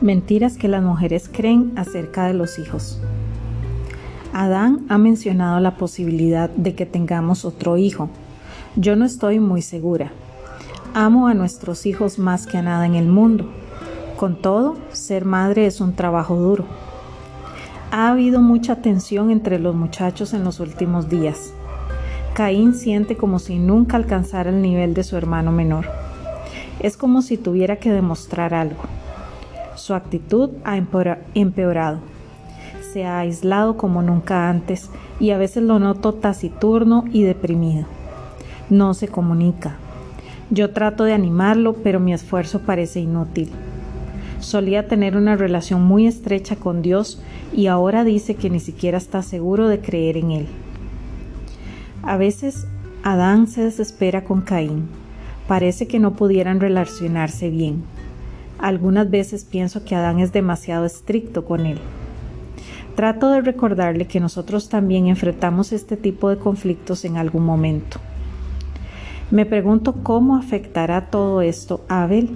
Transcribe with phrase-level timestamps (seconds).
[0.00, 2.98] Mentiras que las mujeres creen acerca de los hijos.
[4.32, 8.08] Adán ha mencionado la posibilidad de que tengamos otro hijo.
[8.76, 10.10] Yo no estoy muy segura.
[10.94, 13.50] Amo a nuestros hijos más que a nada en el mundo.
[14.16, 16.64] Con todo, ser madre es un trabajo duro.
[17.90, 21.52] Ha habido mucha tensión entre los muchachos en los últimos días.
[22.32, 25.84] Caín siente como si nunca alcanzara el nivel de su hermano menor.
[26.78, 28.84] Es como si tuviera que demostrar algo.
[29.90, 30.76] Su actitud ha
[31.34, 31.98] empeorado.
[32.92, 37.86] Se ha aislado como nunca antes y a veces lo noto taciturno y deprimido.
[38.68, 39.78] No se comunica.
[40.48, 43.50] Yo trato de animarlo, pero mi esfuerzo parece inútil.
[44.38, 47.20] Solía tener una relación muy estrecha con Dios
[47.52, 50.46] y ahora dice que ni siquiera está seguro de creer en Él.
[52.04, 52.68] A veces
[53.02, 54.88] Adán se desespera con Caín.
[55.48, 57.82] Parece que no pudieran relacionarse bien.
[58.60, 61.78] Algunas veces pienso que Adán es demasiado estricto con él.
[62.94, 67.98] Trato de recordarle que nosotros también enfrentamos este tipo de conflictos en algún momento.
[69.30, 72.28] Me pregunto cómo afectará todo esto a Abel.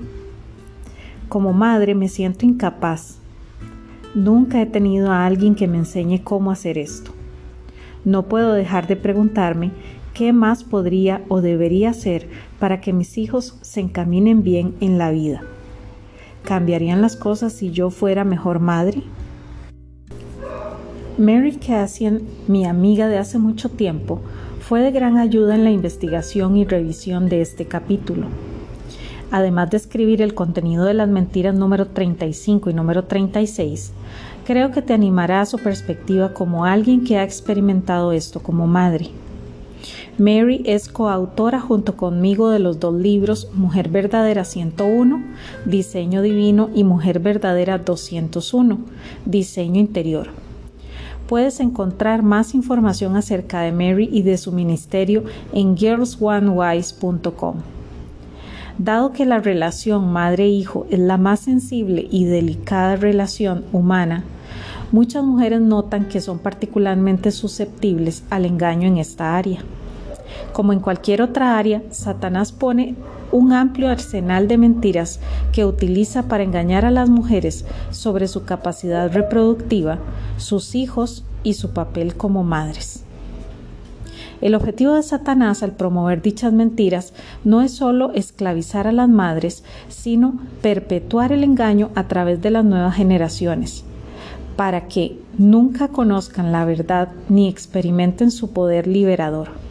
[1.29, 3.19] Como madre me siento incapaz.
[4.15, 7.11] Nunca he tenido a alguien que me enseñe cómo hacer esto.
[8.07, 9.73] No puedo dejar de preguntarme
[10.15, 15.11] qué más podría o debería hacer para que mis hijos se encaminen bien en la
[15.11, 15.43] vida.
[16.45, 19.03] ¿Cambiarían las cosas si yo fuera mejor madre?
[21.17, 24.21] Mary Cassian, mi amiga de hace mucho tiempo,
[24.61, 28.27] fue de gran ayuda en la investigación y revisión de este capítulo.
[29.31, 33.93] Además de escribir el contenido de las mentiras número 35 y número 36,
[34.45, 39.09] creo que te animará a su perspectiva como alguien que ha experimentado esto como madre.
[40.17, 45.21] Mary es coautora junto conmigo de los dos libros Mujer Verdadera 101,
[45.65, 48.79] Diseño Divino y Mujer Verdadera 201,
[49.25, 50.29] Diseño Interior.
[51.29, 57.57] Puedes encontrar más información acerca de Mary y de su ministerio en girlsonewise.com.
[58.79, 64.23] Dado que la relación madre-hijo es la más sensible y delicada relación humana,
[64.93, 69.65] muchas mujeres notan que son particularmente susceptibles al engaño en esta área.
[70.53, 72.95] Como en cualquier otra área, Satanás pone
[73.33, 75.21] un amplio arsenal de mentiras
[75.53, 79.99] que utiliza para engañar a las mujeres sobre su capacidad reproductiva,
[80.37, 83.05] sus hijos y su papel como madres.
[84.41, 87.15] El objetivo de Satanás al promover dichas mentiras
[87.45, 92.65] no es solo esclavizar a las madres, sino perpetuar el engaño a través de las
[92.65, 93.85] nuevas generaciones,
[94.55, 99.64] para que nunca conozcan la verdad ni experimenten su poder liberador.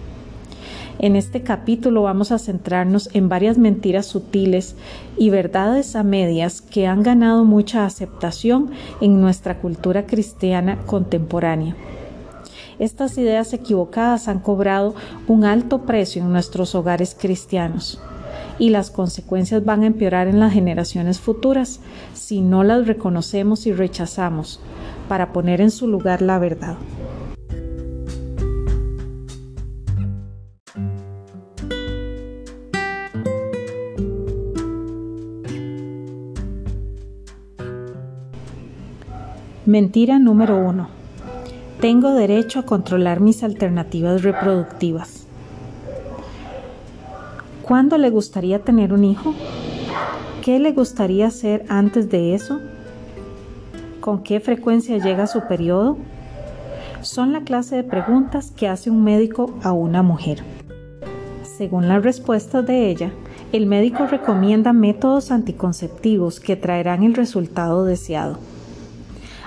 [1.03, 4.77] En este capítulo vamos a centrarnos en varias mentiras sutiles
[5.17, 8.71] y verdades a medias que han ganado mucha aceptación
[9.01, 11.75] en nuestra cultura cristiana contemporánea.
[12.79, 14.95] Estas ideas equivocadas han cobrado
[15.27, 17.99] un alto precio en nuestros hogares cristianos
[18.57, 21.81] y las consecuencias van a empeorar en las generaciones futuras
[22.13, 24.61] si no las reconocemos y rechazamos
[25.09, 26.77] para poner en su lugar la verdad.
[39.65, 40.89] Mentira número uno.
[41.79, 45.25] Tengo derecho a controlar mis alternativas reproductivas.
[47.61, 49.33] ¿Cuándo le gustaría tener un hijo?
[50.43, 52.59] ¿Qué le gustaría hacer antes de eso?
[54.01, 55.97] ¿Con qué frecuencia llega su periodo?
[57.01, 60.43] Son la clase de preguntas que hace un médico a una mujer.
[61.57, 63.13] Según las respuestas de ella,
[63.53, 68.37] el médico recomienda métodos anticonceptivos que traerán el resultado deseado.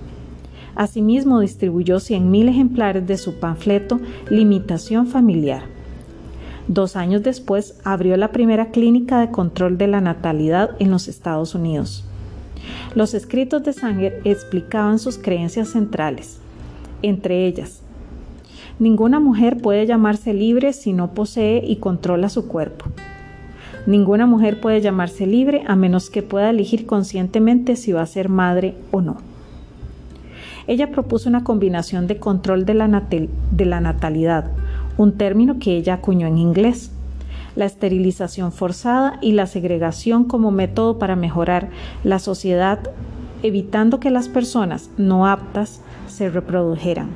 [0.75, 5.65] Asimismo, distribuyó 100.000 ejemplares de su panfleto Limitación familiar.
[6.69, 11.55] Dos años después, abrió la primera clínica de control de la natalidad en los Estados
[11.55, 12.07] Unidos.
[12.95, 16.41] Los escritos de Sanger explicaban sus creencias centrales,
[17.03, 17.83] entre ellas,
[18.79, 22.87] ninguna mujer puede llamarse libre si no posee y controla su cuerpo.
[23.87, 28.31] Ninguna mujer puede llamarse libre a menos que pueda elegir conscientemente si va a ser
[28.31, 29.19] madre o no.
[30.67, 34.51] Ella propuso una combinación de control de la, natalidad,
[34.97, 36.91] un término que ella acuñó en inglés,
[37.55, 41.69] la esterilización forzada y la segregación como método para mejorar
[42.03, 42.79] la sociedad,
[43.43, 45.83] evitando que las personas no aptas
[46.15, 47.09] se reprodujeran.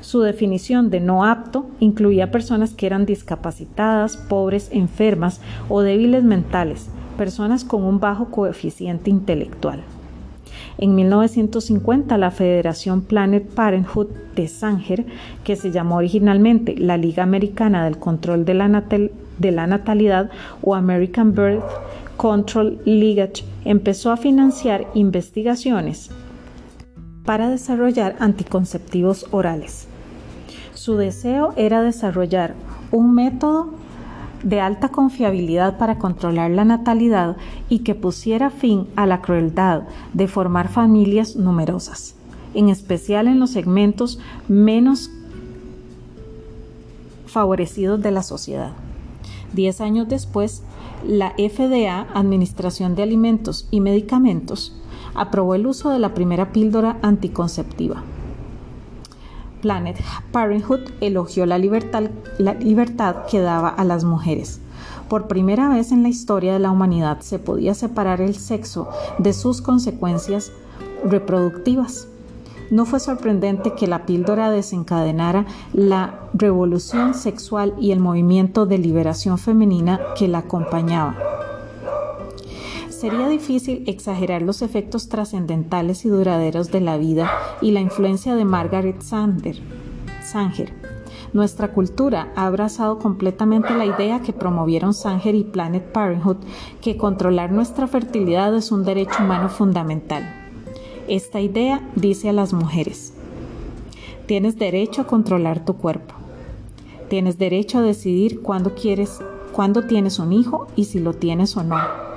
[0.00, 5.40] Su definición de no apto incluía personas que eran discapacitadas, pobres, enfermas
[5.70, 9.82] o débiles mentales, personas con un bajo coeficiente intelectual.
[10.76, 15.06] En 1950, la Federación Planet Parenthood de Sanger,
[15.42, 18.84] que se llamó originalmente la Liga Americana del Control de la,
[19.38, 20.30] de la Natalidad
[20.62, 21.64] o American Birth
[22.18, 23.32] Control League,
[23.64, 26.10] empezó a financiar investigaciones
[27.24, 29.86] para desarrollar anticonceptivos orales.
[30.74, 32.54] Su deseo era desarrollar
[32.90, 33.70] un método
[34.42, 37.36] de alta confiabilidad para controlar la natalidad
[37.70, 42.14] y que pusiera fin a la crueldad de formar familias numerosas,
[42.52, 45.10] en especial en los segmentos menos
[47.26, 48.72] favorecidos de la sociedad.
[49.54, 50.62] Diez años después,
[51.06, 54.76] la FDA, Administración de Alimentos y Medicamentos,
[55.14, 58.02] aprobó el uso de la primera píldora anticonceptiva.
[59.64, 59.96] Planet
[60.30, 62.10] Parenthood elogió la libertad,
[63.30, 64.60] que daba a las mujeres.
[65.08, 69.32] Por primera vez en la historia de la humanidad se podía separar el sexo de
[69.32, 70.52] sus consecuencias
[71.02, 72.08] reproductivas.
[72.70, 79.38] No fue sorprendente que la píldora desencadenara la revolución sexual y el movimiento de liberación
[79.38, 81.33] femenina que la acompañaba.
[83.04, 87.30] Sería difícil exagerar los efectos trascendentales y duraderos de la vida
[87.60, 89.60] y la influencia de Margaret Sanger.
[91.34, 96.38] Nuestra cultura ha abrazado completamente la idea que promovieron Sanger y Planet Parenthood
[96.80, 100.22] que controlar nuestra fertilidad es un derecho humano fundamental.
[101.06, 103.12] Esta idea dice a las mujeres,
[104.24, 106.14] tienes derecho a controlar tu cuerpo.
[107.10, 109.20] Tienes derecho a decidir cuándo quieres,
[109.52, 112.13] cuándo tienes un hijo y si lo tienes o no.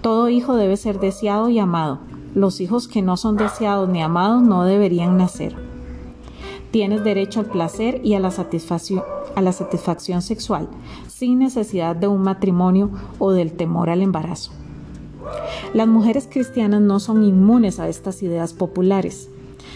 [0.00, 1.98] Todo hijo debe ser deseado y amado.
[2.34, 5.54] Los hijos que no son deseados ni amados no deberían nacer.
[6.70, 9.02] Tienes derecho al placer y a la satisfacción,
[9.34, 10.68] a la satisfacción sexual,
[11.06, 14.52] sin necesidad de un matrimonio o del temor al embarazo.
[15.74, 19.28] Las mujeres cristianas no son inmunes a estas ideas populares.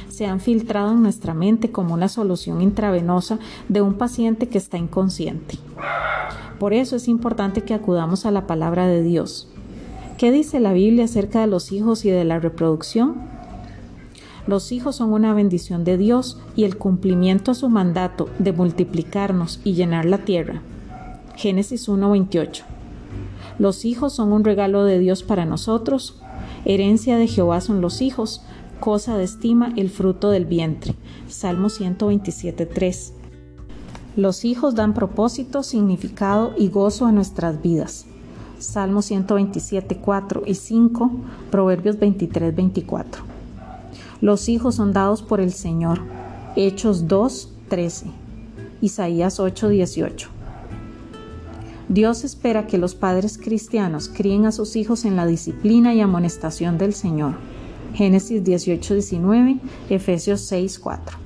[0.08, 3.38] Se han filtrado en nuestra mente como una solución intravenosa
[3.68, 5.58] de un paciente que está inconsciente.
[6.58, 9.53] Por eso es importante que acudamos a la palabra de Dios
[10.19, 13.16] ¿Qué dice la Biblia acerca de los hijos y de la reproducción?
[14.46, 19.60] Los hijos son una bendición de Dios y el cumplimiento a su mandato de multiplicarnos
[19.65, 20.62] y llenar la tierra.
[21.34, 22.62] Génesis 1:28.
[23.58, 26.20] Los hijos son un regalo de Dios para nosotros.
[26.65, 28.43] Herencia de Jehová son los hijos,
[28.79, 30.94] cosa de estima el fruto del vientre.
[31.27, 33.15] Salmo 127:3.
[34.15, 38.06] Los hijos dan propósito, significado y gozo a nuestras vidas.
[38.64, 41.10] Salmo 127, 4 y 5,
[41.50, 43.22] Proverbios 23, 24.
[44.20, 46.00] Los hijos son dados por el Señor.
[46.56, 48.06] Hechos 2, 13.
[48.80, 50.28] Isaías 8, 18.
[51.88, 56.78] Dios espera que los padres cristianos críen a sus hijos en la disciplina y amonestación
[56.78, 57.34] del Señor.
[57.94, 59.58] Génesis 18, 19,
[59.90, 61.18] Efesios 6, 4.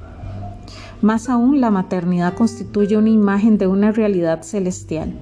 [1.01, 5.15] Más aún, la maternidad constituye una imagen de una realidad celestial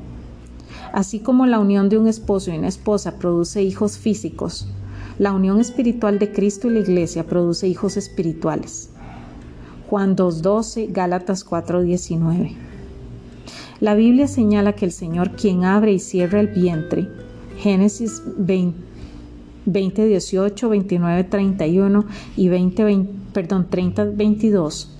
[0.96, 4.66] Así como la unión de un esposo y una esposa produce hijos físicos,
[5.18, 8.88] la unión espiritual de Cristo y la Iglesia produce hijos espirituales.
[9.90, 12.54] Juan 2.12, Gálatas 4.19.
[13.80, 17.06] La Biblia señala que el Señor quien abre y cierra el vientre,
[17.58, 22.06] Génesis 20, 18, 29, 31
[22.38, 24.95] y 20, perdón, 30, 22,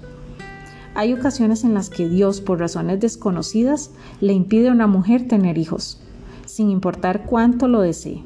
[0.96, 3.90] hay ocasiones en las que Dios, por razones desconocidas,
[4.22, 6.00] le impide a una mujer tener hijos,
[6.46, 8.22] sin importar cuánto lo desee.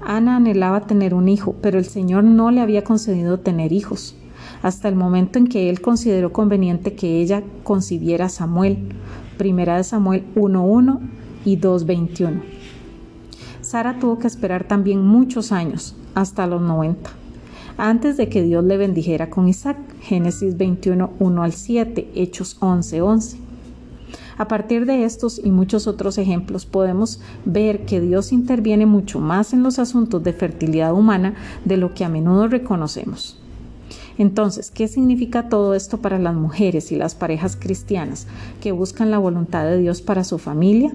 [0.00, 4.14] Ana anhelaba tener un hijo, pero el Señor no le había concedido tener hijos,
[4.62, 8.90] hasta el momento en que él consideró conveniente que ella concibiera a Samuel,
[9.36, 11.00] Primera de Samuel 1.1
[11.44, 12.40] y 2.21.
[13.62, 17.10] Sara tuvo que esperar también muchos años, hasta los 90,
[17.78, 19.78] antes de que Dios le bendijera con Isaac.
[20.00, 23.38] Génesis 21, 1 al 7, Hechos 11, 11.
[24.36, 29.52] A partir de estos y muchos otros ejemplos podemos ver que Dios interviene mucho más
[29.52, 33.38] en los asuntos de fertilidad humana de lo que a menudo reconocemos.
[34.16, 38.26] Entonces, ¿qué significa todo esto para las mujeres y las parejas cristianas
[38.60, 40.92] que buscan la voluntad de Dios para su familia?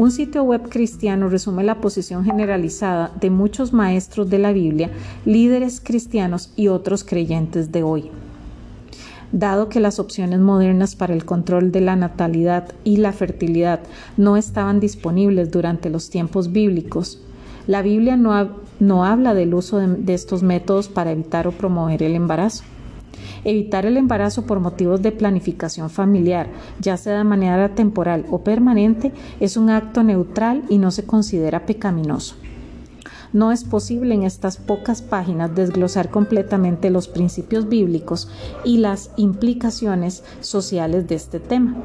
[0.00, 4.88] Un sitio web cristiano resume la posición generalizada de muchos maestros de la Biblia,
[5.26, 8.10] líderes cristianos y otros creyentes de hoy.
[9.30, 13.80] Dado que las opciones modernas para el control de la natalidad y la fertilidad
[14.16, 17.20] no estaban disponibles durante los tiempos bíblicos,
[17.66, 22.64] la Biblia no, habla del uso de estos métodos para evitar o promover el embarazo.
[23.44, 26.48] Evitar el embarazo por motivos de planificación familiar,
[26.80, 31.66] ya sea de manera temporal o permanente, es un acto neutral y no se considera
[31.66, 32.36] pecaminoso.
[33.32, 38.28] No es posible en estas pocas páginas desglosar completamente los principios bíblicos
[38.64, 41.76] y las implicaciones sociales de este tema.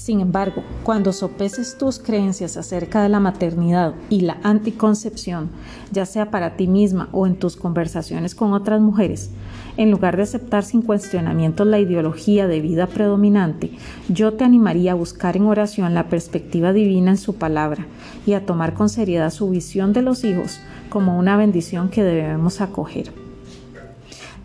[0.00, 5.50] Sin embargo, cuando sopeses tus creencias acerca de la maternidad y la anticoncepción,
[5.92, 9.30] ya sea para ti misma o en tus conversaciones con otras mujeres,
[9.76, 13.72] en lugar de aceptar sin cuestionamientos la ideología de vida predominante,
[14.08, 17.86] yo te animaría a buscar en oración la perspectiva divina en su palabra
[18.24, 22.62] y a tomar con seriedad su visión de los hijos como una bendición que debemos
[22.62, 23.12] acoger.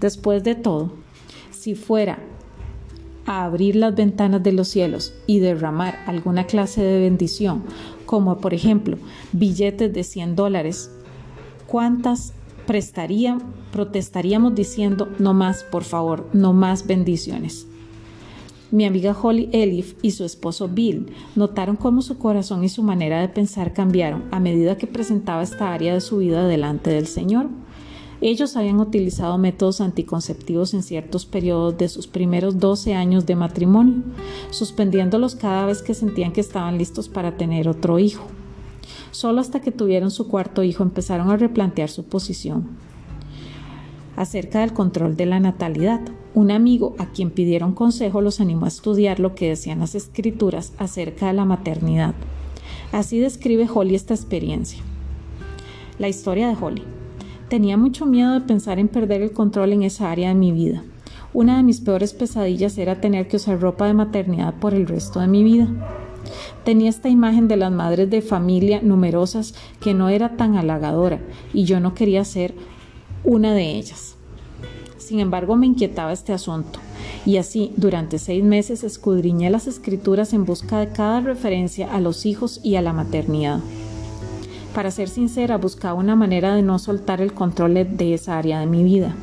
[0.01, 0.91] Después de todo,
[1.51, 2.19] si fuera
[3.25, 7.63] a abrir las ventanas de los cielos y derramar alguna clase de bendición,
[8.05, 8.98] como por ejemplo
[9.32, 10.91] billetes de 100 dólares,
[11.67, 12.34] ¿cuántas
[12.65, 13.41] prestarían,
[13.72, 17.67] protestaríamos diciendo, no más, por favor, no más bendiciones.
[18.72, 23.22] Mi amiga Holly Elif y su esposo Bill notaron cómo su corazón y su manera
[23.22, 27.48] de pensar cambiaron a medida que presentaba esta área de su vida delante del Señor.
[28.22, 34.03] Ellos habían utilizado métodos anticonceptivos en ciertos periodos de sus primeros 12 años de matrimonio,
[34.51, 38.25] suspendiéndolos cada vez que sentían que estaban listos para tener otro hijo.
[39.12, 42.77] Solo hasta que tuvieron su cuarto hijo empezaron a replantear su posición
[44.15, 46.01] acerca del control de la natalidad.
[46.34, 50.74] Un amigo a quien pidieron consejo los animó a estudiar lo que decían las escrituras
[50.77, 52.13] acerca de la maternidad.
[52.91, 54.81] Así describe Holly esta experiencia.
[56.00, 56.94] La historia de Holly.
[57.49, 60.83] Tenía mucho miedo de pensar en perder el control en esa área de mi vida.
[61.33, 65.19] Una de mis peores pesadillas era tener que usar ropa de maternidad por el resto
[65.19, 65.67] de mi vida.
[66.63, 71.19] Tenía esta imagen de las madres de familia numerosas que no era tan halagadora
[71.53, 72.55] y yo no quería ser
[73.23, 74.15] una de ellas.
[74.97, 76.79] Sin embargo, me inquietaba este asunto
[77.27, 82.25] y así durante seis meses escudriñé las escrituras en busca de cada referencia a los
[82.25, 83.59] hijos y a la maternidad.
[84.75, 88.65] Para ser sincera, buscaba una manera de no soltar el control de esa área de
[88.65, 89.15] mi vida.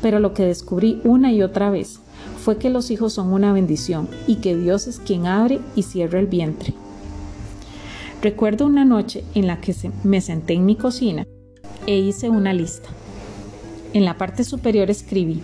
[0.00, 2.00] Pero lo que descubrí una y otra vez
[2.42, 6.18] fue que los hijos son una bendición y que Dios es quien abre y cierra
[6.20, 6.72] el vientre.
[8.22, 9.74] Recuerdo una noche en la que
[10.04, 11.26] me senté en mi cocina
[11.86, 12.88] e hice una lista.
[13.92, 15.42] En la parte superior escribí,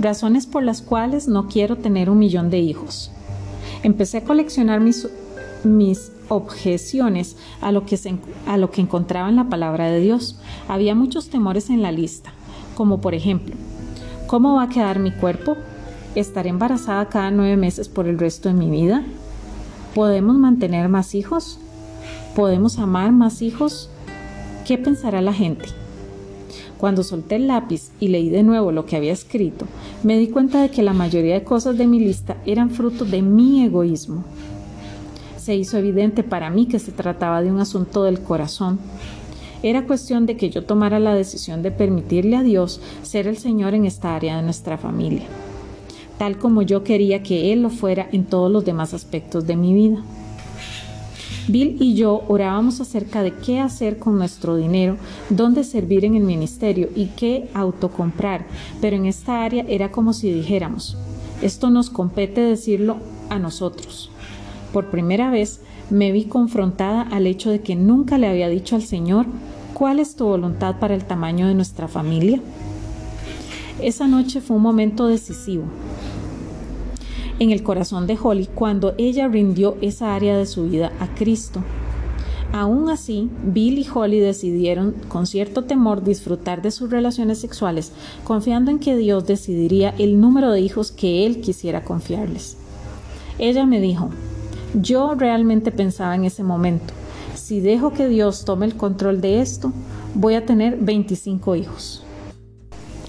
[0.00, 3.12] razones por las cuales no quiero tener un millón de hijos.
[3.82, 5.06] Empecé a coleccionar mis,
[5.64, 7.98] mis objeciones a lo, que
[8.46, 10.38] a lo que encontraba en la palabra de Dios.
[10.68, 12.32] Había muchos temores en la lista,
[12.74, 13.54] como por ejemplo,
[14.26, 15.56] ¿cómo va a quedar mi cuerpo?
[16.14, 19.04] ¿Estaré embarazada cada nueve meses por el resto de mi vida?
[19.94, 21.58] ¿Podemos mantener más hijos?
[22.34, 23.90] ¿Podemos amar más hijos?
[24.66, 25.66] ¿Qué pensará la gente?
[26.78, 29.66] Cuando solté el lápiz y leí de nuevo lo que había escrito,
[30.02, 33.22] me di cuenta de que la mayoría de cosas de mi lista eran fruto de
[33.22, 34.24] mi egoísmo.
[35.44, 38.78] Se hizo evidente para mí que se trataba de un asunto del corazón.
[39.62, 43.74] Era cuestión de que yo tomara la decisión de permitirle a Dios ser el Señor
[43.74, 45.26] en esta área de nuestra familia
[46.18, 49.74] tal como yo quería que Él lo fuera en todos los demás aspectos de mi
[49.74, 50.02] vida.
[51.48, 54.96] Bill y yo orábamos acerca de qué hacer con nuestro dinero,
[55.28, 58.46] dónde servir en el ministerio y qué autocomprar,
[58.80, 60.96] pero en esta área era como si dijéramos,
[61.42, 62.96] esto nos compete decirlo
[63.28, 64.13] a nosotros.
[64.74, 68.82] Por primera vez me vi confrontada al hecho de que nunca le había dicho al
[68.82, 69.24] Señor
[69.72, 72.40] cuál es tu voluntad para el tamaño de nuestra familia.
[73.80, 75.62] Esa noche fue un momento decisivo
[77.38, 81.62] en el corazón de Holly cuando ella rindió esa área de su vida a Cristo.
[82.52, 87.92] Aún así, Bill y Holly decidieron, con cierto temor, disfrutar de sus relaciones sexuales,
[88.24, 92.56] confiando en que Dios decidiría el número de hijos que Él quisiera confiarles.
[93.38, 94.10] Ella me dijo,
[94.74, 96.92] yo realmente pensaba en ese momento,
[97.34, 99.72] si dejo que Dios tome el control de esto,
[100.14, 102.04] voy a tener 25 hijos.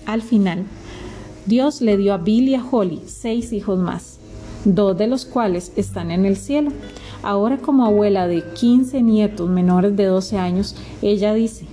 [0.05, 0.65] Al final,
[1.45, 4.19] Dios le dio a Bill y a Holly seis hijos más,
[4.65, 6.71] dos de los cuales están en el cielo.
[7.23, 11.65] Ahora como abuela de 15 nietos menores de 12 años, ella dice,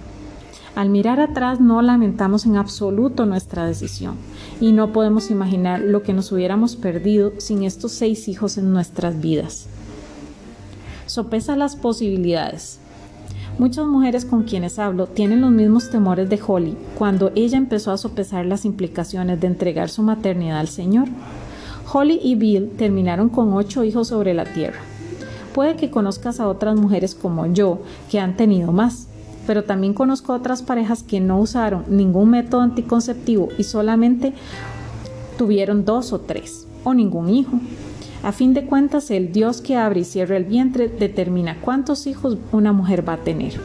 [0.74, 4.16] al mirar atrás no lamentamos en absoluto nuestra decisión
[4.58, 9.20] y no podemos imaginar lo que nos hubiéramos perdido sin estos seis hijos en nuestras
[9.20, 9.68] vidas.
[11.12, 12.78] Sopesa las posibilidades.
[13.58, 17.98] Muchas mujeres con quienes hablo tienen los mismos temores de Holly cuando ella empezó a
[17.98, 21.08] sopesar las implicaciones de entregar su maternidad al Señor.
[21.92, 24.80] Holly y Bill terminaron con ocho hijos sobre la tierra.
[25.54, 29.06] Puede que conozcas a otras mujeres como yo que han tenido más,
[29.46, 34.32] pero también conozco otras parejas que no usaron ningún método anticonceptivo y solamente
[35.36, 37.60] tuvieron dos o tres o ningún hijo.
[38.22, 42.38] A fin de cuentas, el Dios que abre y cierra el vientre determina cuántos hijos
[42.52, 43.60] una mujer va a tener.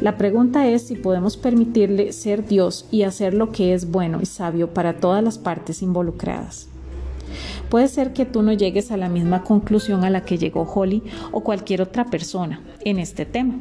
[0.00, 4.26] La pregunta es si podemos permitirle ser Dios y hacer lo que es bueno y
[4.26, 6.68] sabio para todas las partes involucradas.
[7.72, 11.02] Puede ser que tú no llegues a la misma conclusión a la que llegó Holly
[11.30, 13.54] o cualquier otra persona en este tema.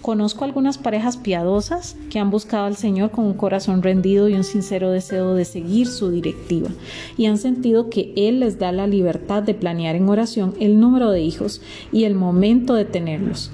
[0.00, 4.44] Conozco algunas parejas piadosas que han buscado al Señor con un corazón rendido y un
[4.44, 6.70] sincero deseo de seguir su directiva
[7.18, 11.10] y han sentido que Él les da la libertad de planear en oración el número
[11.10, 11.60] de hijos
[11.92, 13.50] y el momento de tenerlos,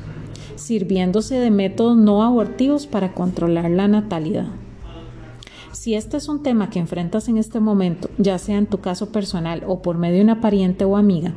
[0.54, 4.46] sirviéndose de métodos no abortivos para controlar la natalidad.
[5.76, 9.12] Si este es un tema que enfrentas en este momento, ya sea en tu caso
[9.12, 11.34] personal o por medio de una pariente o amiga,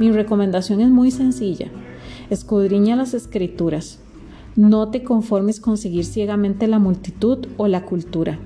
[0.00, 1.68] mi recomendación es muy sencilla.
[2.30, 4.00] Escudriña las escrituras.
[4.56, 8.40] No te conformes con seguir ciegamente la multitud o la cultura.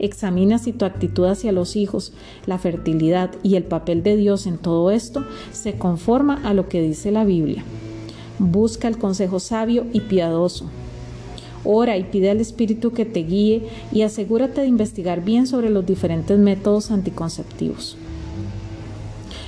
[0.00, 2.12] Examina si tu actitud hacia los hijos,
[2.44, 6.82] la fertilidad y el papel de Dios en todo esto se conforma a lo que
[6.82, 7.62] dice la Biblia.
[8.40, 10.68] Busca el consejo sabio y piadoso,
[11.64, 15.84] Ora y pide al Espíritu que te guíe y asegúrate de investigar bien sobre los
[15.84, 17.96] diferentes métodos anticonceptivos.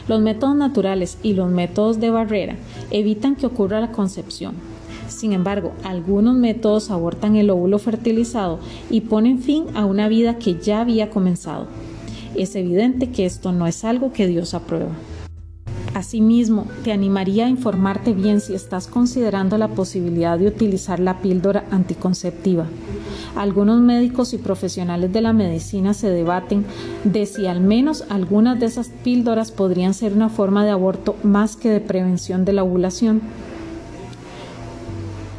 [0.08, 2.56] Los métodos naturales y los métodos de barrera
[2.90, 4.54] evitan que ocurra la concepción.
[5.08, 8.58] Sin embargo, algunos métodos abortan el óvulo fertilizado
[8.90, 11.66] y ponen fin a una vida que ya había comenzado.
[12.34, 14.92] Es evidente que esto no es algo que Dios aprueba.
[15.94, 21.66] Asimismo, te animaría a informarte bien si estás considerando la posibilidad de utilizar la píldora
[21.70, 22.64] anticonceptiva.
[23.36, 26.64] Algunos médicos y profesionales de la medicina se debaten
[27.04, 31.56] de si al menos algunas de esas píldoras podrían ser una forma de aborto más
[31.56, 33.20] que de prevención de la ovulación.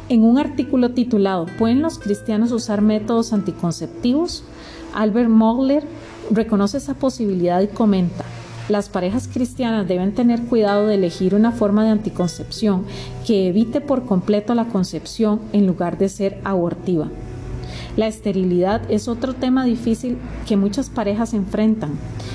[0.08, 4.44] En un artículo titulado ¿Pueden los cristianos usar métodos anticonceptivos?
[4.94, 5.84] Albert Mogler
[6.30, 8.24] reconoce esa posibilidad y comenta
[8.68, 12.84] las parejas cristianas deben tener cuidado de elegir una forma de anticoncepción
[13.26, 17.08] que evite por completo la concepción en lugar de ser abortiva.
[17.96, 21.92] La esterilidad es otro tema difícil que muchas parejas enfrentan.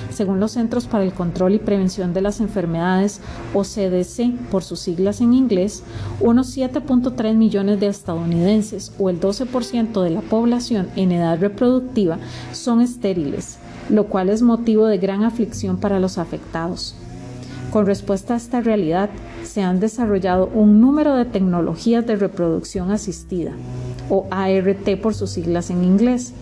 [0.09, 3.19] Según los Centros para el Control y Prevención de las Enfermedades,
[3.53, 5.83] o CDC por sus siglas en inglés,
[6.21, 12.19] unos 7.3 millones de estadounidenses, o el 12% de la población en edad reproductiva,
[12.53, 13.58] son estériles
[13.89, 16.95] lo cual es motivo de gran aflicción para los afectados.
[17.71, 19.09] Con respuesta a esta realidad,
[19.43, 23.51] se han desarrollado un número de tecnologías de reproducción asistida,
[24.09, 26.33] o ART por sus siglas en inglés.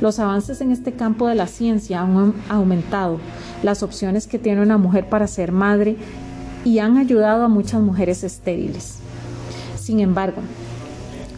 [0.00, 3.18] Los avances en este campo de la ciencia han aumentado
[3.62, 5.96] las opciones que tiene una mujer para ser madre
[6.64, 8.98] y han ayudado a muchas mujeres estériles.
[9.76, 10.42] Sin embargo,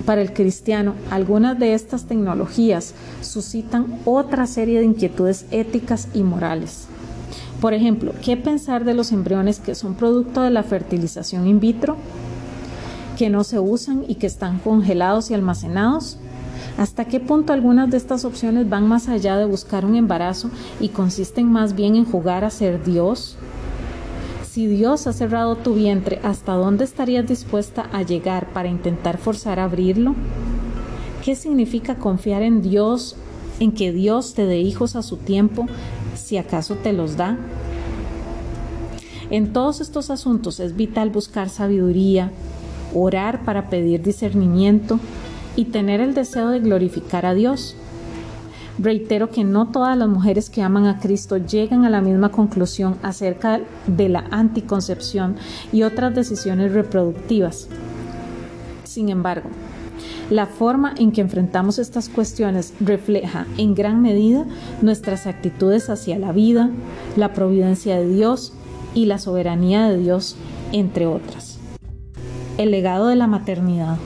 [0.07, 6.87] para el cristiano, algunas de estas tecnologías suscitan otra serie de inquietudes éticas y morales.
[7.61, 11.97] Por ejemplo, ¿qué pensar de los embriones que son producto de la fertilización in vitro,
[13.19, 16.17] que no se usan y que están congelados y almacenados?
[16.79, 20.89] ¿Hasta qué punto algunas de estas opciones van más allá de buscar un embarazo y
[20.89, 23.37] consisten más bien en jugar a ser Dios?
[24.61, 29.59] Si Dios ha cerrado tu vientre, ¿hasta dónde estarías dispuesta a llegar para intentar forzar
[29.59, 30.15] a abrirlo?
[31.25, 33.17] ¿Qué significa confiar en Dios,
[33.59, 35.65] en que Dios te dé hijos a su tiempo,
[36.15, 37.39] si acaso te los da?
[39.31, 42.31] En todos estos asuntos es vital buscar sabiduría,
[42.95, 45.01] orar para pedir discernimiento
[45.57, 47.77] y tener el deseo de glorificar a Dios.
[48.83, 52.97] Reitero que no todas las mujeres que aman a Cristo llegan a la misma conclusión
[53.03, 55.37] acerca de la anticoncepción
[55.71, 57.69] y otras decisiones reproductivas.
[58.85, 59.51] Sin embargo,
[60.31, 64.47] la forma en que enfrentamos estas cuestiones refleja en gran medida
[64.81, 66.71] nuestras actitudes hacia la vida,
[67.17, 68.55] la providencia de Dios
[68.95, 70.37] y la soberanía de Dios,
[70.73, 71.59] entre otras.
[72.57, 73.99] El legado de la maternidad.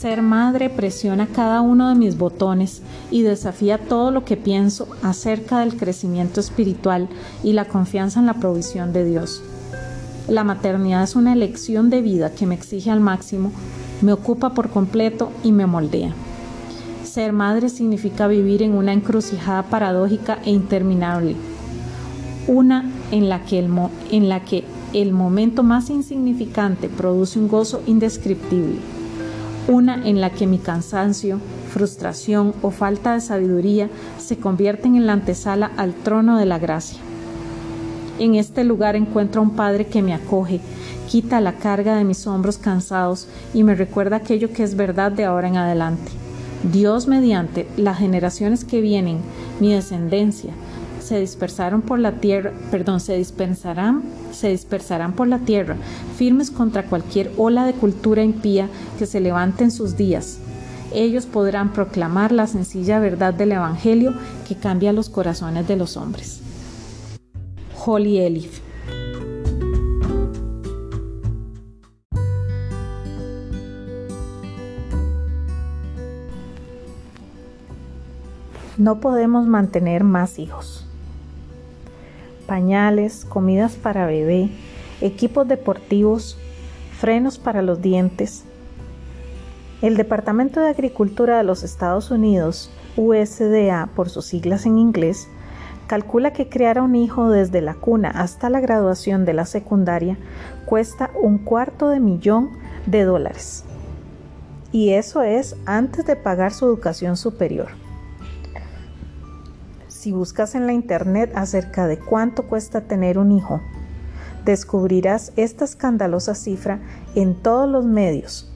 [0.00, 5.60] Ser madre presiona cada uno de mis botones y desafía todo lo que pienso acerca
[5.60, 7.06] del crecimiento espiritual
[7.44, 9.42] y la confianza en la provisión de Dios.
[10.26, 13.52] La maternidad es una elección de vida que me exige al máximo,
[14.00, 16.14] me ocupa por completo y me moldea.
[17.04, 21.36] Ser madre significa vivir en una encrucijada paradójica e interminable,
[22.48, 23.70] una en la que el,
[24.10, 28.78] en la que el momento más insignificante produce un gozo indescriptible,
[29.68, 31.38] una en la que mi cansancio,
[31.70, 36.98] frustración o falta de sabiduría se convierten en la antesala al trono de la gracia.
[38.18, 40.60] En este lugar encuentro a un Padre que me acoge,
[41.08, 45.24] quita la carga de mis hombros cansados y me recuerda aquello que es verdad de
[45.24, 46.10] ahora en adelante.
[46.70, 49.18] Dios mediante las generaciones que vienen,
[49.60, 50.52] mi descendencia,
[51.10, 55.74] se dispersaron por la tierra, perdón, se dispersarán, se dispersarán por la tierra,
[56.16, 60.38] firmes contra cualquier ola de cultura impía que se levante en sus días.
[60.94, 64.14] Ellos podrán proclamar la sencilla verdad del Evangelio
[64.46, 66.42] que cambia los corazones de los hombres.
[67.84, 68.60] Holly Elif
[78.78, 80.86] No podemos mantener más hijos.
[82.50, 84.50] Pañales, comidas para bebé,
[85.00, 86.36] equipos deportivos,
[86.98, 88.42] frenos para los dientes.
[89.82, 95.28] El Departamento de Agricultura de los Estados Unidos, USDA por sus siglas en inglés,
[95.86, 100.18] calcula que criar a un hijo desde la cuna hasta la graduación de la secundaria
[100.66, 102.50] cuesta un cuarto de millón
[102.84, 103.62] de dólares.
[104.72, 107.68] Y eso es antes de pagar su educación superior.
[110.00, 113.60] Si buscas en la internet acerca de cuánto cuesta tener un hijo,
[114.46, 116.80] descubrirás esta escandalosa cifra
[117.14, 118.50] en todos los medios,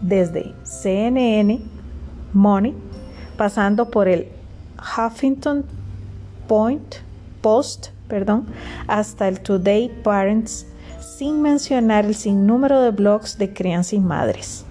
[0.00, 1.60] desde CNN,
[2.32, 2.72] Money,
[3.36, 4.28] pasando por el
[4.78, 5.64] Huffington
[6.46, 6.94] Point,
[7.40, 8.46] Post, perdón,
[8.86, 10.68] hasta el Today Parents,
[11.00, 14.65] sin mencionar el sinnúmero de blogs de crianza y madres.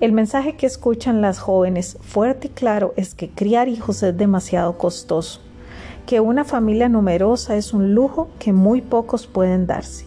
[0.00, 4.78] El mensaje que escuchan las jóvenes fuerte y claro es que criar hijos es demasiado
[4.78, 5.42] costoso,
[6.06, 10.06] que una familia numerosa es un lujo que muy pocos pueden darse.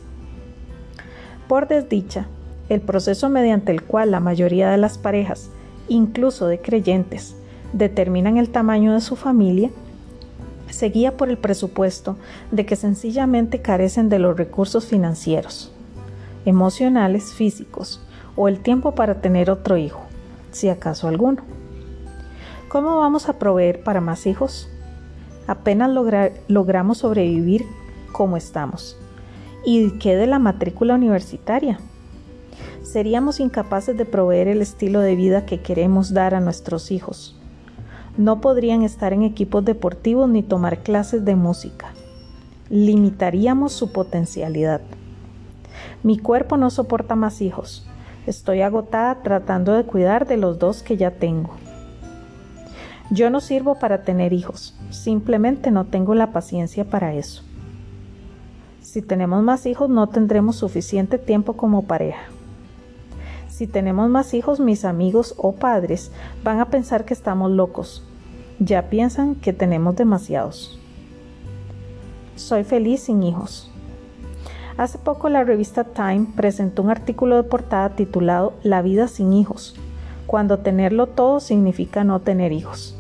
[1.48, 2.26] Por desdicha,
[2.70, 5.52] el proceso mediante el cual la mayoría de las parejas,
[5.88, 7.36] incluso de creyentes,
[7.72, 9.70] determinan el tamaño de su familia,
[10.72, 12.18] se guía por el presupuesto
[12.50, 15.72] de que sencillamente carecen de los recursos financieros,
[16.46, 18.02] emocionales, físicos,
[18.36, 20.02] o el tiempo para tener otro hijo,
[20.52, 21.44] si acaso alguno.
[22.70, 24.68] ¿Cómo vamos a proveer para más hijos?
[25.46, 25.92] Apenas
[26.48, 27.66] logramos sobrevivir
[28.12, 28.98] como estamos.
[29.66, 31.80] ¿Y qué de la matrícula universitaria?
[32.82, 37.40] Seríamos incapaces de proveer el estilo de vida que queremos dar a nuestros hijos.
[38.18, 41.94] No podrían estar en equipos deportivos ni tomar clases de música.
[42.70, 44.82] Limitaríamos su potencialidad.
[46.04, 47.88] Mi cuerpo no soporta más hijos.
[48.26, 51.52] Estoy agotada tratando de cuidar de los dos que ya tengo.
[53.12, 57.44] Yo no sirvo para tener hijos, simplemente no tengo la paciencia para eso.
[58.80, 62.24] Si tenemos más hijos no tendremos suficiente tiempo como pareja.
[63.50, 66.12] Si tenemos más hijos, mis amigos o padres
[66.44, 68.04] van a pensar que estamos locos.
[68.60, 70.80] Ya piensan que tenemos demasiados.
[72.36, 73.73] Soy feliz sin hijos.
[74.76, 79.76] Hace poco la revista Time presentó un artículo de portada titulado La vida sin hijos,
[80.26, 82.98] cuando tenerlo todo significa no tener hijos.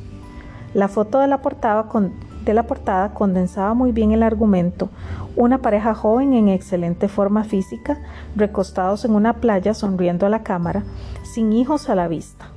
[0.75, 4.89] La foto de la portada, condensaba muy bien el argumento,
[5.35, 7.97] una pareja joven en excelente forma física,
[8.35, 10.83] recostados en una playa sonriendo a la cámara,
[11.23, 12.49] sin hijos a la vista.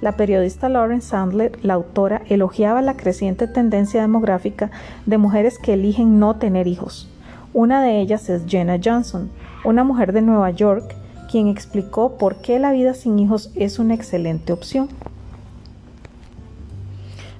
[0.00, 4.70] La periodista Lauren Sandler, la autora, elogiaba la creciente tendencia demográfica
[5.06, 7.08] de mujeres que eligen no tener hijos
[7.54, 9.30] una de ellas es Jenna Johnson,
[9.64, 10.94] una mujer de Nueva York,
[11.30, 14.88] quien explicó por qué la vida sin hijos es una excelente opción.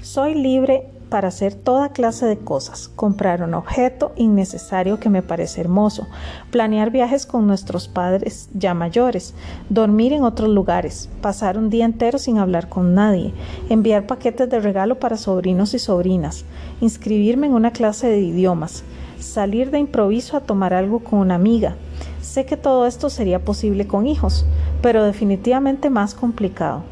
[0.00, 5.60] Soy libre para hacer toda clase de cosas, comprar un objeto innecesario que me parece
[5.60, 6.06] hermoso,
[6.50, 9.34] planear viajes con nuestros padres ya mayores,
[9.68, 13.32] dormir en otros lugares, pasar un día entero sin hablar con nadie,
[13.68, 16.44] enviar paquetes de regalo para sobrinos y sobrinas,
[16.80, 18.84] inscribirme en una clase de idiomas,
[19.20, 21.76] salir de improviso a tomar algo con una amiga.
[22.20, 24.46] Sé que todo esto sería posible con hijos,
[24.82, 26.82] pero definitivamente más complicado.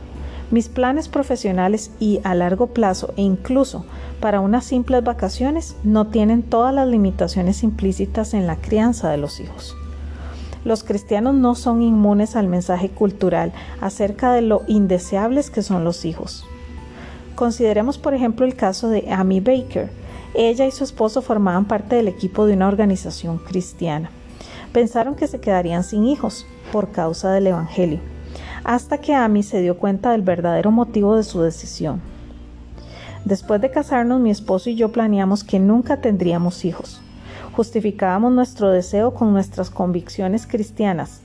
[0.51, 3.85] Mis planes profesionales y a largo plazo e incluso
[4.21, 9.41] para unas simples vacaciones no tienen todas las limitaciones implícitas en la crianza de los
[9.41, 9.77] hijos.
[10.65, 16.05] Los cristianos no son inmunes al mensaje cultural acerca de lo indeseables que son los
[16.05, 16.45] hijos.
[17.35, 19.91] Consideremos por ejemplo el caso de Amy Baker.
[20.39, 24.11] Ella y su esposo formaban parte del equipo de una organización cristiana.
[24.71, 28.01] Pensaron que se quedarían sin hijos por causa del Evangelio,
[28.63, 32.03] hasta que Amy se dio cuenta del verdadero motivo de su decisión.
[33.25, 37.01] Después de casarnos, mi esposo y yo planeamos que nunca tendríamos hijos.
[37.53, 41.23] Justificábamos nuestro deseo con nuestras convicciones cristianas.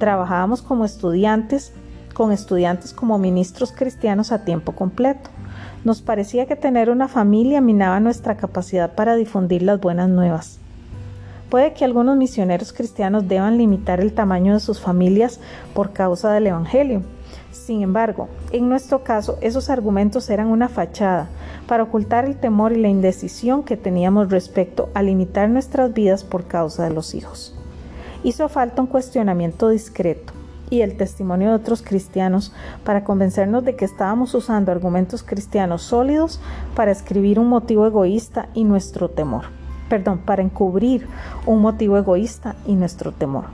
[0.00, 1.72] Trabajábamos como estudiantes,
[2.12, 5.30] con estudiantes como ministros cristianos a tiempo completo.
[5.84, 10.58] Nos parecía que tener una familia minaba nuestra capacidad para difundir las buenas nuevas.
[11.50, 15.40] Puede que algunos misioneros cristianos deban limitar el tamaño de sus familias
[15.74, 17.02] por causa del Evangelio.
[17.50, 21.28] Sin embargo, en nuestro caso, esos argumentos eran una fachada
[21.66, 26.46] para ocultar el temor y la indecisión que teníamos respecto a limitar nuestras vidas por
[26.46, 27.54] causa de los hijos.
[28.22, 30.32] Hizo falta un cuestionamiento discreto
[30.72, 32.50] y el testimonio de otros cristianos
[32.82, 36.40] para convencernos de que estábamos usando argumentos cristianos sólidos
[36.74, 39.44] para escribir un motivo egoísta y nuestro temor.
[39.90, 41.06] Perdón, para encubrir
[41.44, 43.44] un motivo egoísta y nuestro temor.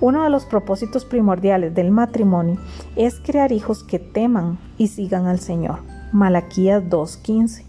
[0.00, 2.58] Uno de los propósitos primordiales del matrimonio
[2.94, 5.80] es crear hijos que teman y sigan al Señor.
[6.12, 7.64] Malaquías 2.15.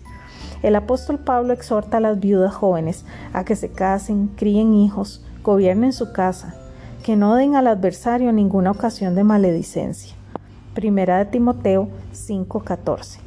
[0.61, 5.93] El apóstol Pablo exhorta a las viudas jóvenes a que se casen, críen hijos, gobiernen
[5.93, 6.60] su casa,
[7.01, 10.15] que no den al adversario ninguna ocasión de maledicencia.
[10.73, 13.19] Primera de Timoteo 5:14.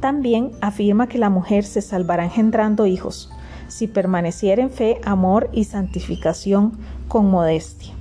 [0.00, 3.30] También afirma que la mujer se salvará engendrando hijos,
[3.68, 6.72] si permaneciera en fe, amor y santificación
[7.08, 7.92] con modestia.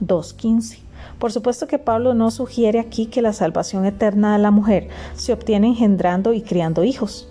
[0.00, 0.78] 2.15.
[1.18, 5.32] Por supuesto que Pablo no sugiere aquí que la salvación eterna de la mujer se
[5.32, 7.28] obtiene engendrando y criando hijos.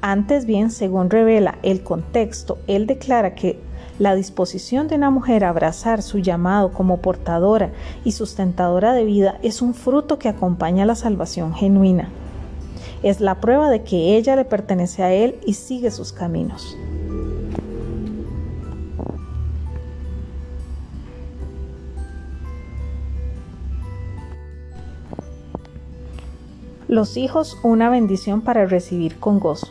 [0.00, 3.60] Antes bien, según revela el contexto, él declara que
[3.98, 7.70] la disposición de una mujer a abrazar su llamado como portadora
[8.04, 12.08] y sustentadora de vida es un fruto que acompaña la salvación genuina
[13.02, 16.76] es la prueba de que ella le pertenece a él y sigue sus caminos.
[26.88, 29.68] Los hijos, una bendición para recibir con gozo.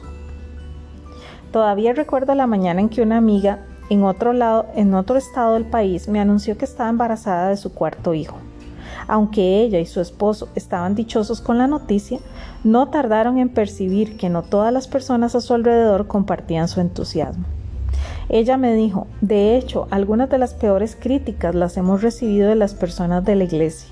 [1.51, 5.65] Todavía recuerdo la mañana en que una amiga en otro lado, en otro estado del
[5.65, 8.37] país, me anunció que estaba embarazada de su cuarto hijo.
[9.07, 12.19] Aunque ella y su esposo estaban dichosos con la noticia,
[12.63, 17.45] no tardaron en percibir que no todas las personas a su alrededor compartían su entusiasmo.
[18.29, 22.73] Ella me dijo, de hecho, algunas de las peores críticas las hemos recibido de las
[22.73, 23.89] personas de la iglesia.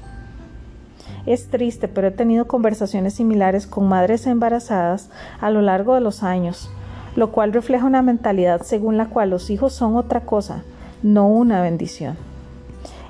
[1.26, 6.22] Es triste, pero he tenido conversaciones similares con madres embarazadas a lo largo de los
[6.22, 6.70] años,
[7.15, 10.63] lo cual refleja una mentalidad según la cual los hijos son otra cosa,
[11.04, 12.15] no una bendición.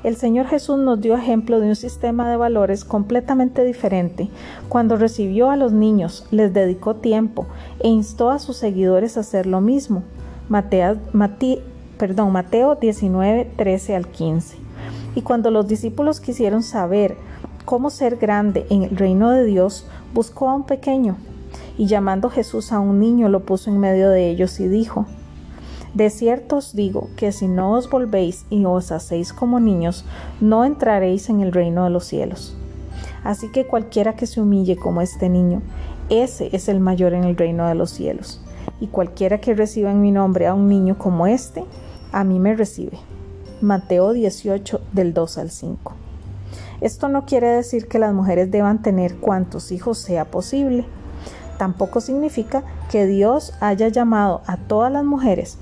[0.04, 4.30] El Señor Jesús nos dio ejemplo de un sistema de valores completamente diferente
[4.70, 7.48] cuando recibió a los niños, les dedicó tiempo
[7.80, 10.04] e instó a sus seguidores a hacer lo mismo.
[10.48, 10.98] Mateo,
[11.98, 14.58] perdón, Mateo 19, 13 al 15.
[15.16, 17.18] Y cuando los discípulos quisieron saber
[17.66, 21.18] cómo ser grande en el reino de Dios, buscó a un pequeño
[21.78, 25.06] y llamando Jesús a un niño lo puso en medio de ellos y dijo,
[25.94, 30.04] de cierto os digo que si no os volvéis y os hacéis como niños,
[30.42, 32.58] no entraréis en el reino de los cielos.
[33.24, 35.62] Así que cualquiera que se humille como este niño,
[36.10, 38.42] ese es el mayor en el reino de los cielos.
[38.82, 41.64] Y cualquiera que reciba en mi nombre a un niño como este,
[42.12, 43.00] a mí me recibe.
[43.62, 45.94] Mateo 18 del 2 al 5.
[46.82, 50.86] Esto no quiere decir que las mujeres deban tener cuantos hijos sea posible.
[51.58, 55.58] Tampoco significa que Dios haya llamado a todas las mujeres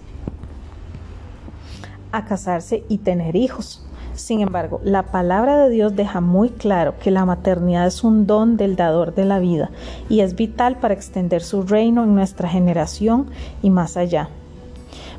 [2.11, 3.83] a casarse y tener hijos.
[4.13, 8.57] Sin embargo, la palabra de Dios deja muy claro que la maternidad es un don
[8.57, 9.71] del dador de la vida
[10.07, 13.25] y es vital para extender su reino en nuestra generación
[13.63, 14.29] y más allá.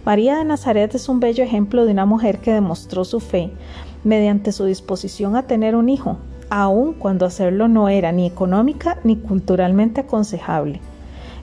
[0.04, 3.50] María de Nazaret es un bello ejemplo de una mujer que demostró su fe
[4.04, 6.18] mediante su disposición a tener un hijo,
[6.50, 10.80] aun cuando hacerlo no era ni económica ni culturalmente aconsejable,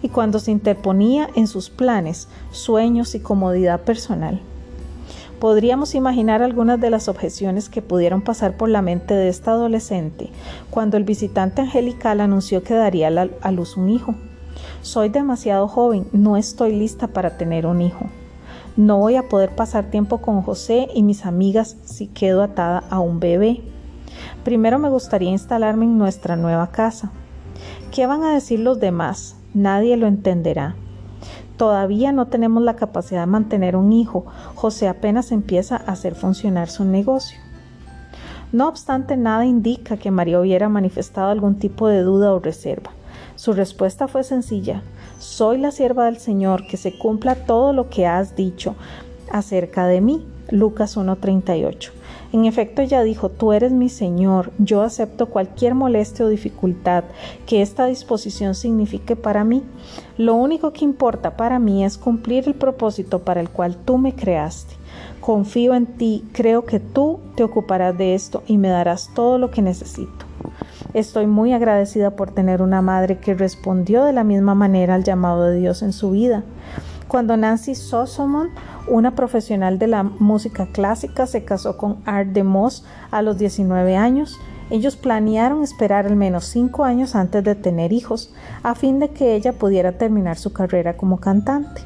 [0.02, 4.42] y cuando se interponía en sus planes, sueños y comodidad personal.
[5.40, 10.30] Podríamos imaginar algunas de las objeciones que pudieron pasar por la mente de esta adolescente
[10.70, 14.14] cuando el visitante angelical anunció que daría a luz un hijo.
[14.84, 18.06] Soy demasiado joven, no estoy lista para tener un hijo.
[18.78, 23.00] No voy a poder pasar tiempo con José y mis amigas si quedo atada a
[23.00, 23.62] un bebé.
[24.44, 27.12] Primero me gustaría instalarme en nuestra nueva casa.
[27.92, 29.36] ¿Qué van a decir los demás?
[29.54, 30.76] Nadie lo entenderá.
[31.58, 34.26] Todavía no tenemos la capacidad de mantener un hijo.
[34.56, 37.38] José apenas empieza a hacer funcionar su negocio.
[38.52, 42.92] No obstante, nada indica que María hubiera manifestado algún tipo de duda o reserva.
[43.36, 44.82] Su respuesta fue sencilla.
[45.20, 48.76] Soy la sierva del Señor, que se cumpla todo lo que has dicho
[49.32, 50.26] acerca de mí.
[50.52, 51.92] Lucas 1.38.
[52.34, 57.04] En efecto, ella dijo, Tú eres mi Señor, yo acepto cualquier molestia o dificultad
[57.46, 59.64] que esta disposición signifique para mí.
[60.18, 64.16] Lo único que importa para mí es cumplir el propósito para el cual tú me
[64.16, 64.76] creaste.
[65.20, 69.52] Confío en ti, creo que tú te ocuparás de esto y me darás todo lo
[69.52, 70.26] que necesito.
[70.94, 75.44] Estoy muy agradecida por tener una madre que respondió de la misma manera al llamado
[75.46, 76.44] de Dios en su vida.
[77.08, 78.50] Cuando Nancy Sosomon,
[78.92, 83.96] una profesional de la música clásica, se casó con Art de Moss a los 19
[83.96, 84.38] años,
[84.70, 89.36] ellos planearon esperar al menos cinco años antes de tener hijos, a fin de que
[89.36, 91.82] ella pudiera terminar su carrera como cantante.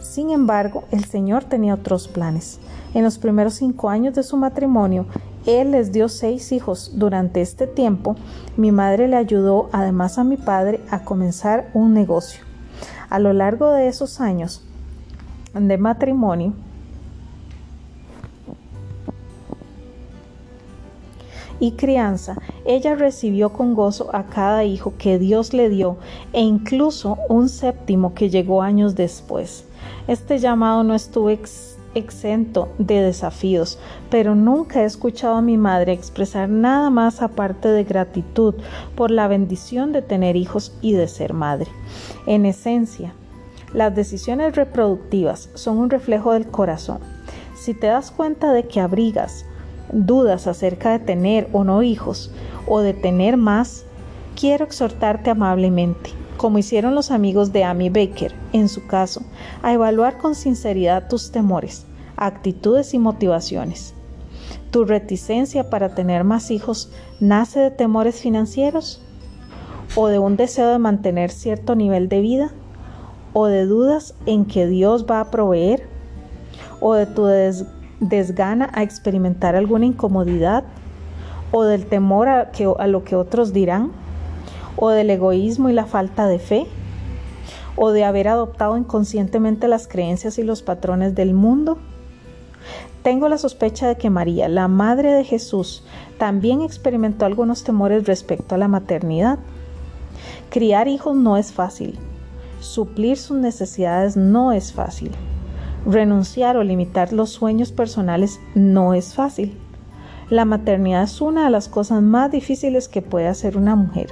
[0.00, 2.58] Sin embargo, el Señor tenía otros planes.
[2.94, 5.06] En los primeros cinco años de su matrimonio,
[5.46, 6.92] Él les dio seis hijos.
[6.94, 8.16] Durante este tiempo,
[8.56, 12.42] mi madre le ayudó además a mi padre a comenzar un negocio.
[13.10, 14.67] A lo largo de esos años,
[15.54, 16.52] de matrimonio,
[21.60, 25.96] y crianza, ella recibió con gozo a cada hijo que Dios le dio
[26.32, 29.64] e incluso un séptimo que llegó años después.
[30.06, 31.30] Este llamado no estuvo
[31.94, 33.78] exento de desafíos,
[34.10, 38.54] pero nunca he escuchado a mi madre expresar nada más aparte de gratitud
[38.94, 41.70] por la bendición de tener hijos y de ser madre.
[42.26, 43.14] En esencia,
[43.72, 46.98] las decisiones reproductivas son un reflejo del corazón.
[47.54, 49.44] Si te das cuenta de que abrigas
[49.92, 52.30] dudas acerca de tener o no hijos
[52.66, 53.84] o de tener más,
[54.38, 59.22] quiero exhortarte amablemente, como hicieron los amigos de Amy Baker, en su caso,
[59.62, 63.94] a evaluar con sinceridad tus temores, actitudes y motivaciones.
[64.70, 69.02] ¿Tu reticencia para tener más hijos nace de temores financieros?
[69.94, 72.52] ¿O de un deseo de mantener cierto nivel de vida?
[73.32, 75.86] O de dudas en que Dios va a proveer,
[76.80, 77.26] o de tu
[78.00, 80.64] desgana a experimentar alguna incomodidad,
[81.50, 82.50] o del temor a,
[82.86, 83.90] lo que otros dirán,
[84.76, 86.66] o del egoísmo y la falta de fe,
[87.76, 91.78] o de haber adoptado inconscientemente las creencias y los patrones del mundo.
[93.02, 95.84] Tengo la sospecha de que María, la Madre de Jesús,
[96.18, 99.38] también experimentó algunos temores respecto a la maternidad.
[100.50, 101.98] Criar hijos no es fácil,
[102.60, 105.12] Suplir sus necesidades no es fácil.
[105.86, 109.56] Renunciar o limitar los sueños personales no es fácil.
[110.28, 114.08] La maternidad es una de las cosas más difíciles que puede hacer una mujer.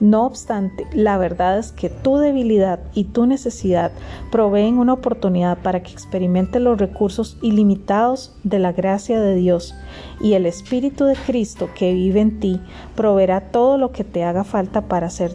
[0.00, 3.90] No obstante, la verdad es que tu debilidad y tu necesidad
[4.30, 9.74] proveen una oportunidad para que experimentes los recursos ilimitados de la gracia de Dios
[10.20, 12.60] y el Espíritu de Cristo que vive en ti
[12.94, 15.34] proveerá todo lo que te haga falta para hacer,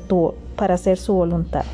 [0.55, 1.65] para hacer su voluntad.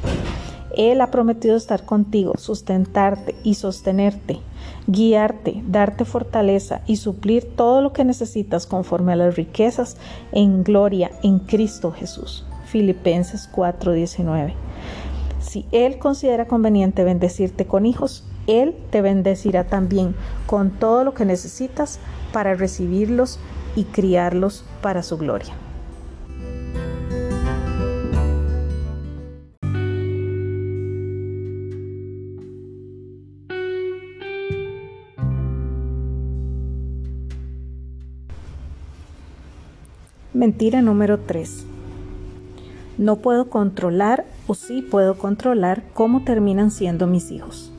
[0.79, 4.39] Él ha prometido estar contigo, sustentarte y sostenerte,
[4.87, 9.97] guiarte, darte fortaleza y suplir todo lo que necesitas conforme a las riquezas
[10.31, 12.45] en gloria en Cristo Jesús.
[12.63, 14.53] Filipenses 4:19.
[15.41, 20.15] Si Él considera conveniente bendecirte con hijos, Él te bendecirá también
[20.45, 21.99] con todo lo que necesitas
[22.31, 23.37] para recibirlos
[23.75, 25.53] y criarlos para su gloria.
[40.39, 41.65] Mentira número 3.
[42.97, 47.73] No puedo controlar o sí puedo controlar cómo terminan siendo mis hijos.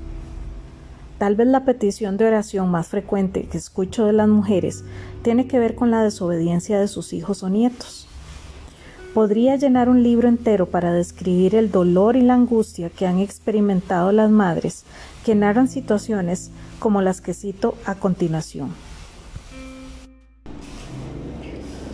[1.17, 4.85] Tal vez la petición de oración más frecuente que escucho de las mujeres
[5.23, 8.07] tiene que ver con la desobediencia de sus hijos o nietos.
[9.15, 14.13] Podría llenar un libro entero para describir el dolor y la angustia que han experimentado
[14.13, 14.85] las madres
[15.25, 18.90] que narran situaciones como las que cito a continuación.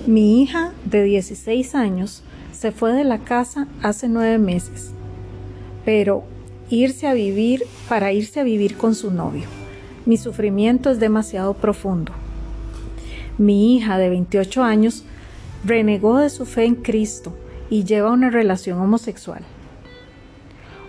[0.06, 4.92] Mi hija de 16 años se fue de la casa hace nueve meses,
[5.84, 6.22] pero
[6.70, 9.48] irse a vivir para irse a vivir con su novio.
[10.04, 12.12] Mi sufrimiento es demasiado profundo.
[13.36, 15.02] Mi hija de 28 años
[15.64, 17.36] renegó de su fe en Cristo
[17.68, 19.42] y lleva una relación homosexual.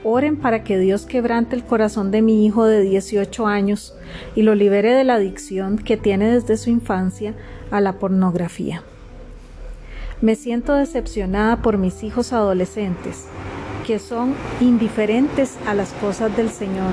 [0.04, 3.96] Oren para que Dios quebrante el corazón de mi hijo de 18 años
[4.36, 7.34] y lo libere de la adicción que tiene desde su infancia
[7.72, 8.84] a la pornografía.
[10.20, 13.28] Me siento decepcionada por mis hijos adolescentes,
[13.86, 16.92] que son indiferentes a las cosas del Señor,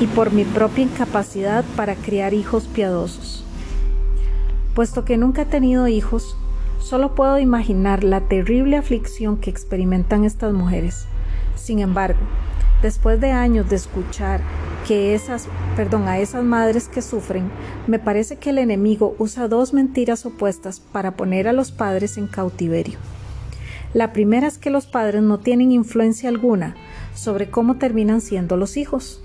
[0.00, 3.42] y por mi propia incapacidad para criar hijos piadosos.
[4.74, 6.36] Puesto que nunca he tenido hijos,
[6.78, 11.06] solo puedo imaginar la terrible aflicción que experimentan estas mujeres.
[11.54, 12.20] Sin embargo,
[12.82, 14.40] después de años de escuchar
[14.86, 17.50] que esas, perdón, a esas madres que sufren,
[17.86, 22.28] me parece que el enemigo usa dos mentiras opuestas para poner a los padres en
[22.28, 22.98] cautiverio.
[23.94, 26.76] La primera es que los padres no tienen influencia alguna
[27.14, 29.22] sobre cómo terminan siendo los hijos,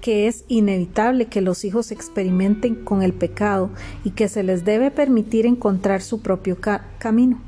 [0.00, 3.70] que es inevitable que los hijos experimenten con el pecado
[4.04, 6.56] y que se les debe permitir encontrar su propio
[6.98, 7.40] camino.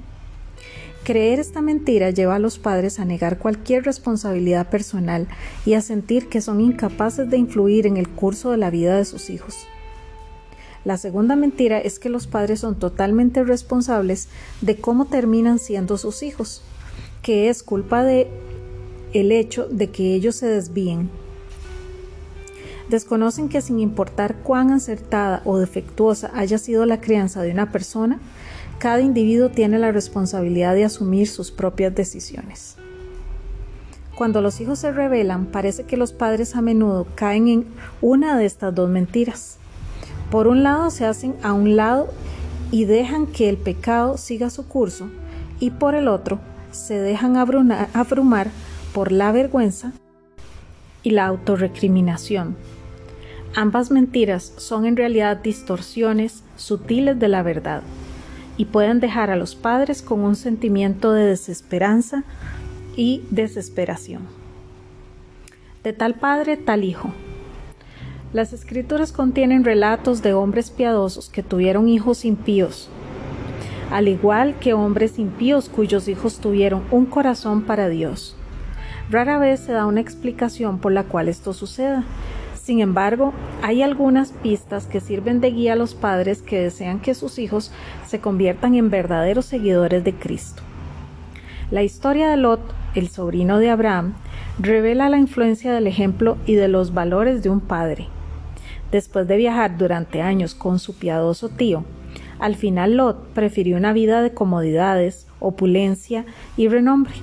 [1.09, 5.27] Creer esta mentira lleva a los padres a negar cualquier responsabilidad personal
[5.65, 9.07] y a sentir que son incapaces de influir en el curso de la vida de
[9.07, 9.57] sus hijos.
[10.85, 14.29] La segunda mentira es que los padres son totalmente responsables
[14.61, 16.61] de cómo terminan siendo sus hijos,
[17.23, 18.29] que es culpa de
[19.15, 21.09] el hecho de que ellos se desvíen.
[22.91, 28.21] Desconocen que sin importar cuán acertada o defectuosa haya sido la crianza de una persona,
[28.79, 32.77] cada individuo tiene la responsabilidad de asumir sus propias decisiones.
[34.17, 37.67] Cuando los hijos se rebelan, parece que los padres a menudo caen en
[38.01, 39.59] una de estas dos mentiras.
[40.31, 42.09] Por un lado, se hacen a un lado
[42.71, 45.09] y dejan que el pecado siga su curso,
[45.61, 46.39] y por el otro,
[46.71, 48.51] se dejan abrumar
[48.93, 49.93] por la vergüenza
[51.03, 52.57] y la autorrecriminación.
[53.57, 57.83] Ambas mentiras son en realidad distorsiones sutiles de la verdad
[58.59, 62.25] y pueden dejar a los padres con un sentimiento de desesperanza
[62.97, 64.27] y desesperación.
[65.85, 67.13] De tal padre, tal hijo.
[68.33, 72.91] Las escrituras contienen relatos de hombres piadosos que tuvieron hijos impíos,
[73.91, 78.37] al igual que hombres impíos cuyos hijos tuvieron un corazón para Dios.
[79.09, 82.05] Rara vez se da una explicación por la cual esto suceda,
[82.69, 87.15] sin embargo, hay algunas pistas que sirven de guía a los padres que desean que
[87.15, 87.73] sus hijos
[88.07, 90.63] se conviertan en verdaderos seguidores de Cristo.
[91.71, 92.61] La historia de Lot,
[92.95, 94.13] el sobrino de Abraham,
[94.59, 98.09] revela la influencia del ejemplo y de los valores de un padre.
[98.93, 101.85] Después de viajar durante años con su piadoso tío,
[102.39, 106.27] al final Lot prefirió una vida de comodidades, opulencia
[106.59, 107.15] y renombre.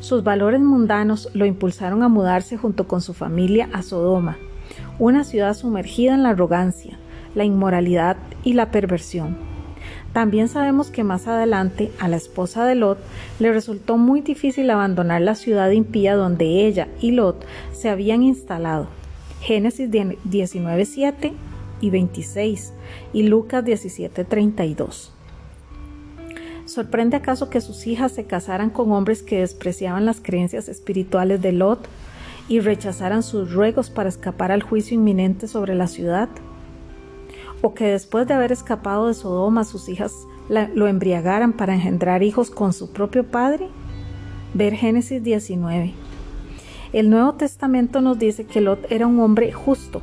[0.00, 4.38] Sus valores mundanos lo impulsaron a mudarse junto con su familia a Sodoma,
[5.00, 6.98] una ciudad sumergida en la arrogancia,
[7.34, 9.38] la inmoralidad y la perversión.
[10.12, 12.98] También sabemos que más adelante a la esposa de Lot
[13.38, 18.88] le resultó muy difícil abandonar la ciudad impía donde ella y Lot se habían instalado.
[19.40, 21.32] Génesis 19.7
[21.80, 22.72] y 26
[23.12, 25.10] y Lucas 17.32.
[26.66, 31.52] ¿Sorprende acaso que sus hijas se casaran con hombres que despreciaban las creencias espirituales de
[31.52, 31.88] Lot
[32.50, 36.28] y rechazaran sus ruegos para escapar al juicio inminente sobre la ciudad?
[37.62, 40.12] ¿O que después de haber escapado de Sodoma sus hijas
[40.48, 43.68] lo embriagaran para engendrar hijos con su propio padre?
[44.52, 45.94] Ver Génesis 19.
[46.92, 50.02] El Nuevo Testamento nos dice que Lot era un hombre justo.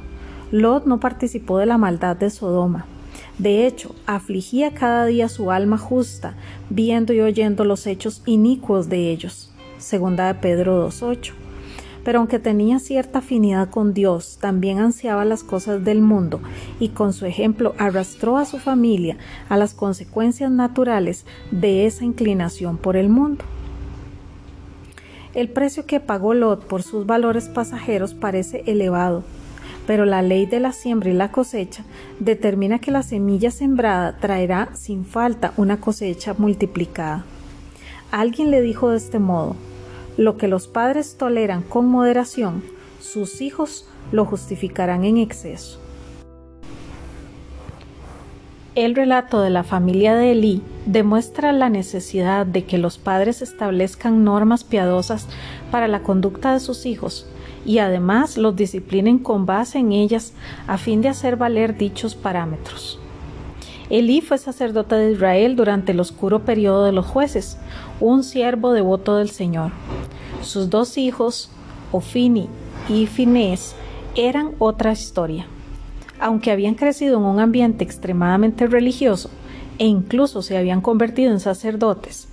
[0.52, 2.86] Lot no participó de la maldad de Sodoma.
[3.40, 6.36] De hecho, afligía cada día su alma justa,
[6.70, 9.52] viendo y oyendo los hechos inicuos de ellos.
[9.80, 11.37] Segunda de Pedro 2.8
[12.08, 16.40] pero aunque tenía cierta afinidad con Dios, también ansiaba las cosas del mundo
[16.80, 19.18] y con su ejemplo arrastró a su familia
[19.50, 23.44] a las consecuencias naturales de esa inclinación por el mundo.
[25.34, 29.24] El precio que pagó Lot por sus valores pasajeros parece elevado,
[29.86, 31.84] pero la ley de la siembra y la cosecha
[32.22, 37.26] determina que la semilla sembrada traerá sin falta una cosecha multiplicada.
[38.12, 39.58] Alguien le dijo de este modo,
[40.18, 42.64] lo que los padres toleran con moderación,
[43.00, 45.80] sus hijos lo justificarán en exceso.
[48.74, 54.24] El relato de la familia de Elí demuestra la necesidad de que los padres establezcan
[54.24, 55.28] normas piadosas
[55.72, 57.28] para la conducta de sus hijos
[57.66, 60.34] y además los disciplinen con base en ellas
[60.68, 63.00] a fin de hacer valer dichos parámetros.
[63.90, 67.58] Elí fue sacerdote de Israel durante el oscuro periodo de los jueces,
[68.02, 69.72] un siervo devoto del Señor.
[70.42, 71.50] Sus dos hijos,
[71.92, 72.50] Ofini
[72.90, 73.76] y Finés,
[74.16, 75.48] eran otra historia.
[76.20, 79.30] Aunque habían crecido en un ambiente extremadamente religioso
[79.78, 82.28] e incluso se habían convertido en sacerdotes,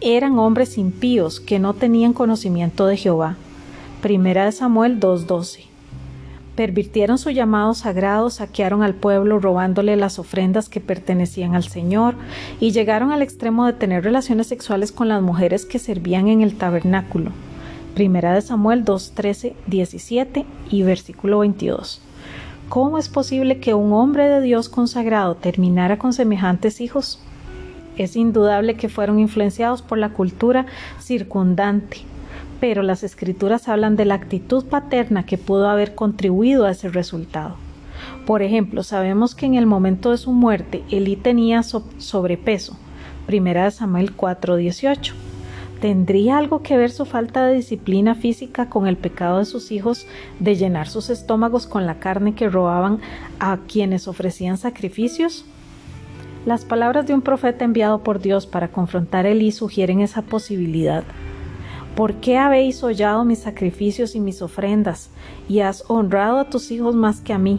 [0.00, 3.36] eran hombres impíos que no tenían conocimiento de Jehová.
[4.02, 5.67] Primera de Samuel 2:12.
[6.58, 12.16] Pervirtieron su llamado sagrado, saquearon al pueblo robándole las ofrendas que pertenecían al Señor
[12.58, 16.56] y llegaron al extremo de tener relaciones sexuales con las mujeres que servían en el
[16.56, 17.30] tabernáculo.
[17.94, 22.02] Primera de Samuel 2, 13, 17 y versículo 22.
[22.68, 27.20] ¿Cómo es posible que un hombre de Dios consagrado terminara con semejantes hijos?
[27.96, 30.66] Es indudable que fueron influenciados por la cultura
[30.98, 31.98] circundante,
[32.60, 37.56] pero las escrituras hablan de la actitud paterna que pudo haber contribuido a ese resultado.
[38.26, 42.76] Por ejemplo, sabemos que en el momento de su muerte Elí tenía sobrepeso.
[43.26, 45.14] Primera de Samuel 4:18.
[45.80, 50.06] ¿Tendría algo que ver su falta de disciplina física con el pecado de sus hijos
[50.40, 52.98] de llenar sus estómagos con la carne que robaban
[53.38, 55.44] a quienes ofrecían sacrificios?
[56.46, 61.04] Las palabras de un profeta enviado por Dios para confrontar a Elí sugieren esa posibilidad.
[61.98, 65.10] ¿Por qué habéis hollado mis sacrificios y mis ofrendas,
[65.48, 67.58] y has honrado a tus hijos más que a mí,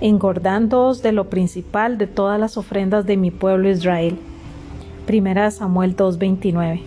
[0.00, 4.20] engordándoos de lo principal de todas las ofrendas de mi pueblo Israel?
[5.04, 6.82] Primera Samuel 2:29.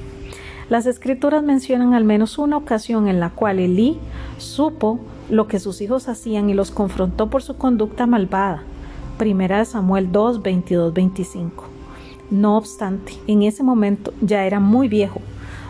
[0.70, 4.00] Las escrituras mencionan al menos una ocasión en la cual Elí
[4.38, 8.64] supo lo que sus hijos hacían y los confrontó por su conducta malvada.
[9.18, 11.66] Primera Samuel 2, 25.
[12.32, 15.20] No obstante, en ese momento ya era muy viejo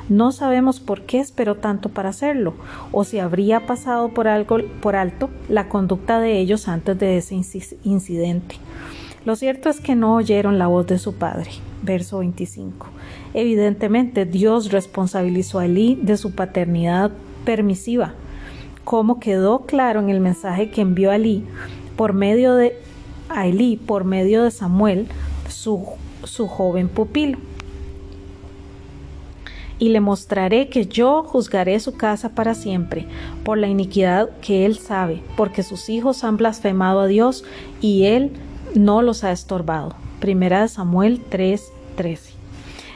[0.10, 2.53] no sabemos por qué esperó tanto para hacerlo,
[2.91, 7.36] o si habría pasado por, algo, por alto la conducta de ellos antes de ese
[7.84, 8.56] incidente.
[9.26, 11.49] Lo cierto es que no oyeron la voz de su padre.
[11.82, 12.88] Verso 25.
[13.34, 17.12] Evidentemente, Dios responsabilizó a Elí de su paternidad
[17.43, 18.14] permisiva,
[18.84, 21.43] como quedó claro en el mensaje que envió a Elí
[21.95, 22.78] por medio de
[24.03, 25.08] medio de Samuel,
[25.49, 25.88] su,
[26.24, 27.39] su joven pupilo
[29.80, 33.07] y le mostraré que yo juzgaré su casa para siempre,
[33.43, 37.43] por la iniquidad que él sabe, porque sus hijos han blasfemado a Dios
[37.82, 38.32] y él
[38.73, 39.95] no los ha estorbado.
[40.19, 42.34] Primera de Samuel 3:13.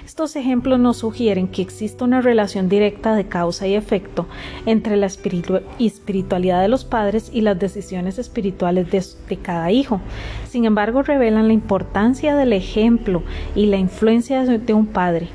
[0.05, 4.27] Estos ejemplos nos sugieren que existe una relación directa de causa y efecto
[4.65, 10.01] entre la espiritualidad de los padres y las decisiones espirituales de, de cada hijo.
[10.49, 13.23] Sin embargo, revelan la importancia del ejemplo
[13.55, 15.30] y la influencia de un padre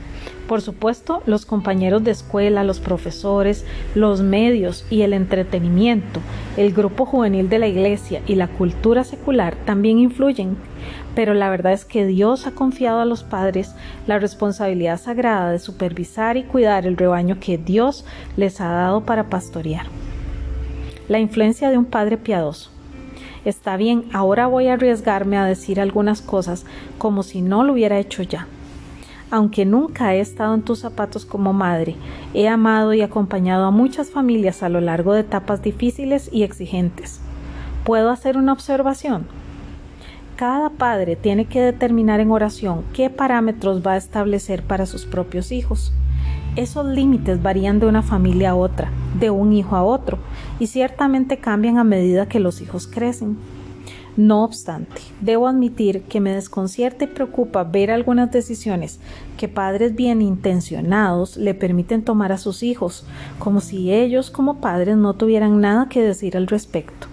[0.46, 3.64] por supuesto, los compañeros de escuela, los profesores,
[3.94, 6.20] los medios y el entretenimiento,
[6.56, 10.56] el grupo juvenil de la iglesia y la cultura secular también influyen,
[11.14, 13.74] pero la verdad es que Dios ha confiado a los padres
[14.06, 18.04] la responsabilidad sagrada de supervisar y cuidar el rebaño que Dios
[18.36, 19.86] les ha dado para pastorear.
[21.08, 22.70] La influencia de un padre piadoso.
[23.44, 26.64] Está bien, ahora voy a arriesgarme a decir algunas cosas
[26.98, 28.46] como si no lo hubiera hecho ya
[29.34, 31.96] aunque nunca he estado en tus zapatos como madre,
[32.34, 37.20] he amado y acompañado a muchas familias a lo largo de etapas difíciles y exigentes.
[37.82, 39.26] ¿Puedo hacer una observación?
[40.36, 45.50] Cada padre tiene que determinar en oración qué parámetros va a establecer para sus propios
[45.50, 45.92] hijos.
[46.54, 50.18] Esos límites varían de una familia a otra, de un hijo a otro,
[50.60, 53.36] y ciertamente cambian a medida que los hijos crecen.
[54.16, 59.00] No obstante, debo admitir que me desconcierta y preocupa ver algunas decisiones
[59.36, 63.04] que padres bien intencionados le permiten tomar a sus hijos,
[63.40, 67.08] como si ellos como padres no tuvieran nada que decir al respecto.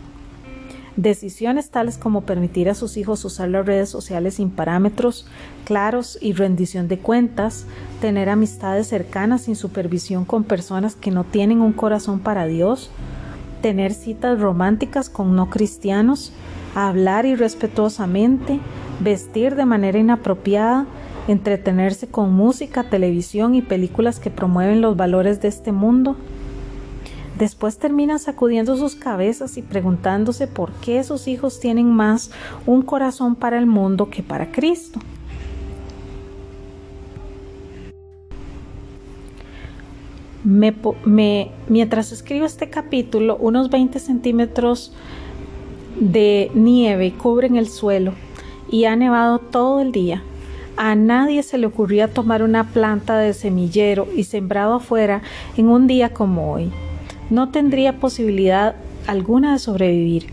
[0.95, 5.25] Decisiones tales como permitir a sus hijos usar las redes sociales sin parámetros
[5.63, 7.65] claros y rendición de cuentas,
[8.01, 12.91] tener amistades cercanas sin supervisión con personas que no tienen un corazón para Dios,
[13.61, 16.33] tener citas románticas con no cristianos,
[16.75, 18.59] hablar irrespetuosamente,
[18.99, 20.85] vestir de manera inapropiada,
[21.27, 26.15] entretenerse con música, televisión y películas que promueven los valores de este mundo.
[27.37, 32.31] Después terminan sacudiendo sus cabezas y preguntándose por qué sus hijos tienen más
[32.65, 34.99] un corazón para el mundo que para Cristo.
[40.43, 44.91] mientras escribo este capítulo, unos 20 centímetros
[45.99, 48.13] de nieve cubren el suelo
[48.69, 50.23] y ha nevado todo el día.
[50.77, 55.21] A nadie se le ocurría tomar una planta de semillero y sembrado afuera
[55.57, 56.71] en un día como hoy.
[57.29, 58.75] No tendría posibilidad
[59.07, 60.27] alguna de sobrevivir.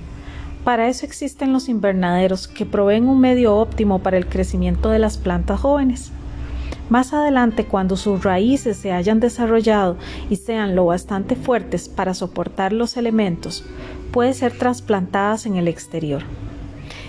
[0.65, 5.17] Para eso existen los invernaderos que proveen un medio óptimo para el crecimiento de las
[5.19, 6.13] plantas jóvenes.
[6.89, 9.97] Más adelante, cuando sus raíces se hayan desarrollado
[10.31, 13.65] y sean lo bastante fuertes para soportar los elementos,
[14.13, 16.23] puede ser trasplantadas en el exterior.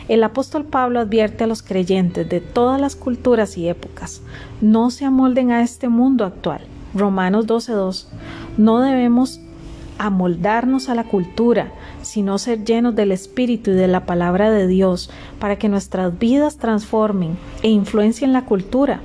[0.08, 4.22] El apóstol Pablo advierte a los creyentes de todas las culturas y épocas,
[4.60, 6.62] no se amolden a este mundo actual.
[6.95, 8.08] Romanos 12.2.
[8.58, 9.39] No debemos
[10.00, 11.72] amoldarnos a la cultura,
[12.02, 16.58] sino ser llenos del Espíritu y de la palabra de Dios para que nuestras vidas
[16.58, 19.02] transformen e influencien la cultura.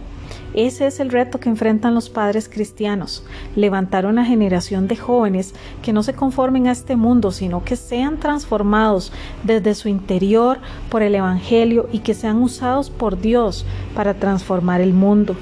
[0.54, 3.24] Ese es el reto que enfrentan los padres cristianos,
[3.56, 5.52] levantar una generación de jóvenes
[5.82, 10.58] que no se conformen a este mundo, sino que sean transformados desde su interior
[10.90, 15.34] por el Evangelio y que sean usados por Dios para transformar el mundo.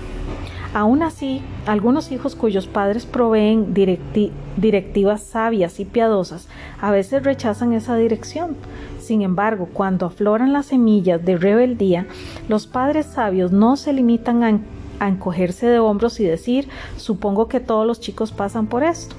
[0.75, 6.49] Aún así, algunos hijos cuyos padres proveen directivas sabias y piadosas
[6.81, 8.57] a veces rechazan esa dirección.
[8.99, 12.07] Sin embargo, cuando afloran las semillas de rebeldía,
[12.49, 14.59] los padres sabios no se limitan a,
[15.03, 19.17] a encogerse de hombros y decir, supongo que todos los chicos pasan por esto.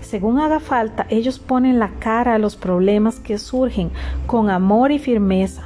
[0.00, 3.90] Según haga falta, ellos ponen la cara a los problemas que surgen
[4.26, 5.64] con amor y firmeza,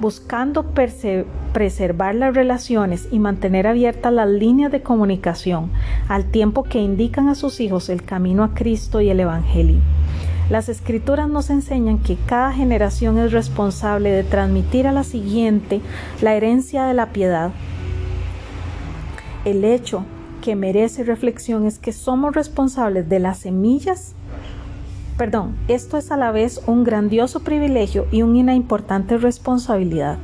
[0.00, 0.64] buscando
[1.52, 5.70] preservar las relaciones y mantener abiertas las líneas de comunicación,
[6.08, 9.80] al tiempo que indican a sus hijos el camino a Cristo y el Evangelio.
[10.48, 15.80] Las escrituras nos enseñan que cada generación es responsable de transmitir a la siguiente
[16.22, 17.52] la herencia de la piedad.
[19.44, 20.04] El hecho
[20.40, 24.14] que merece reflexión es que somos responsables de las semillas
[25.18, 30.16] Perdón, esto es a la vez un grandioso privilegio y una importante responsabilidad.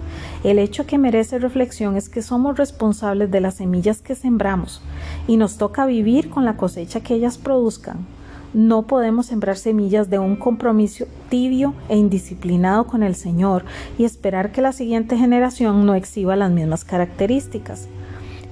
[0.44, 4.80] El hecho que merece reflexión es que somos responsables de las semillas que sembramos
[5.26, 8.06] y nos toca vivir con la cosecha que ellas produzcan.
[8.54, 13.66] No podemos sembrar semillas de un compromiso tibio e indisciplinado con el Señor
[13.98, 17.88] y esperar que la siguiente generación no exhiba las mismas características.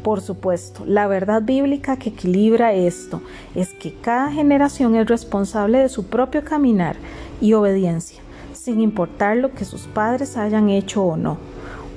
[0.06, 3.22] Por supuesto, la verdad bíblica que equilibra esto
[3.56, 6.94] es que cada generación es responsable de su propio caminar
[7.40, 11.38] y obediencia, sin importar lo que sus padres hayan hecho o no.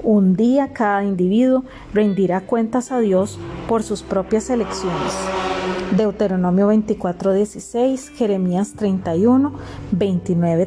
[0.02, 3.38] Un día cada individuo rendirá cuentas a Dios
[3.68, 5.14] por sus propias elecciones.
[5.96, 9.54] Deuteronomio 24:16, Jeremías 31,
[9.92, 10.66] 29,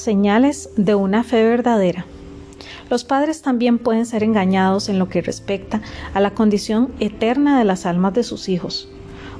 [0.00, 2.06] Señales de una fe verdadera.
[2.88, 5.82] Los padres también pueden ser engañados en lo que respecta
[6.14, 8.88] a la condición eterna de las almas de sus hijos.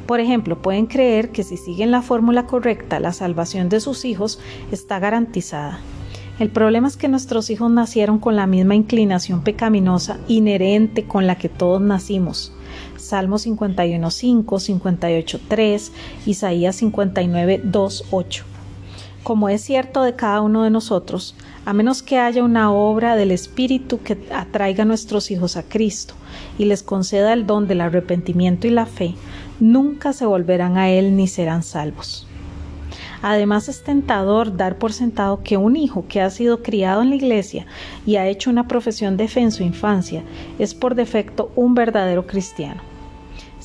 [0.07, 4.39] Por ejemplo, pueden creer que si siguen la fórmula correcta, la salvación de sus hijos
[4.71, 5.81] está garantizada.
[6.39, 11.39] El problema es que nuestros hijos nacieron con la misma inclinación pecaminosa inherente con la
[11.39, 12.53] que todos nacimos.
[12.99, 15.91] Salmo 51.5, 58.3,
[16.27, 18.50] Isaías 59.2.8
[19.23, 23.31] como es cierto de cada uno de nosotros, a menos que haya una obra del
[23.31, 26.15] Espíritu que atraiga a nuestros hijos a Cristo
[26.59, 29.15] y les conceda el don del arrepentimiento y la fe,
[29.61, 32.27] nunca se volverán a Él ni serán salvos.
[33.23, 37.17] Además es tentador dar por sentado que un hijo que ha sido criado en la
[37.17, 37.67] iglesia
[38.07, 40.23] y ha hecho una profesión de fe en su infancia
[40.59, 42.90] es por defecto un verdadero cristiano.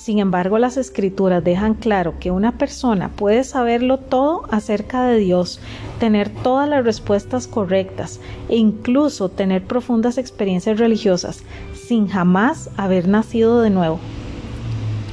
[0.06, 5.60] Sin embargo, las escrituras dejan claro que una persona puede saberlo todo acerca de Dios,
[6.00, 11.42] tener todas las respuestas correctas e incluso tener profundas experiencias religiosas
[11.74, 14.00] sin jamás haber nacido de nuevo.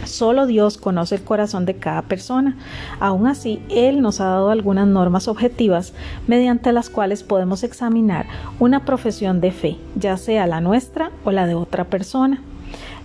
[0.05, 2.59] Solo Dios conoce el corazón de cada persona.
[3.01, 5.95] Aún así, Él nos ha dado algunas normas objetivas
[6.27, 8.27] mediante las cuales podemos examinar
[8.61, 12.43] una profesión de fe, ya sea la nuestra o la de otra persona.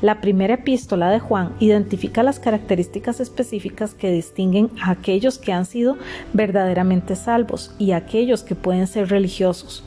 [0.01, 5.65] La primera epístola de Juan identifica las características específicas que distinguen a aquellos que han
[5.65, 5.97] sido
[6.33, 9.83] verdaderamente salvos y a aquellos que pueden ser religiosos,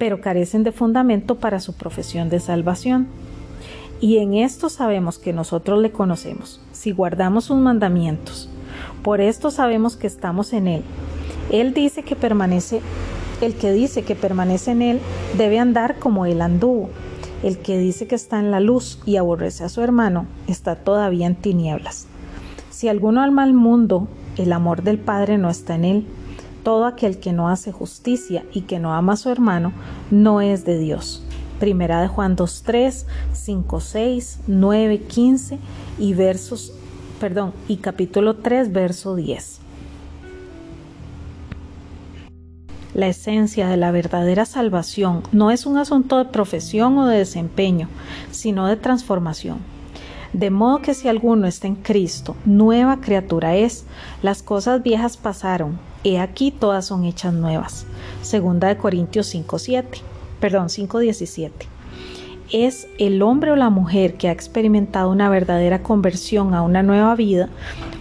[0.00, 3.06] pero carecen de fundamento para su profesión de salvación.
[4.00, 8.48] Y en esto sabemos que nosotros le conocemos, si guardamos sus mandamientos.
[9.04, 10.82] Por esto sabemos que estamos en Él.
[11.52, 12.80] Él dice que permanece,
[13.40, 15.00] el que dice que permanece en Él
[15.38, 16.90] debe andar como Él anduvo.
[17.42, 21.26] El que dice que está en la luz y aborrece a su hermano está todavía
[21.26, 22.06] en tinieblas.
[22.70, 26.06] Si alguno alma al mundo, el amor del Padre no está en él.
[26.62, 29.72] Todo aquel que no hace justicia y que no ama a su hermano
[30.12, 31.24] no es de Dios.
[31.58, 35.58] Primera de Juan 2.3, 5.6, 9.15
[35.98, 36.72] y versos,
[37.20, 39.60] perdón, y capítulo 3, verso 10.
[42.94, 47.88] La esencia de la verdadera salvación no es un asunto de profesión o de desempeño,
[48.30, 49.60] sino de transformación.
[50.34, 53.86] De modo que si alguno está en Cristo, nueva criatura es,
[54.20, 57.86] las cosas viejas pasaron, he aquí todas son hechas nuevas.
[58.20, 60.02] Segunda de Corintios 5:7,
[60.38, 61.50] perdón, 5:17.
[62.52, 67.14] Es el hombre o la mujer que ha experimentado una verdadera conversión a una nueva
[67.14, 67.48] vida,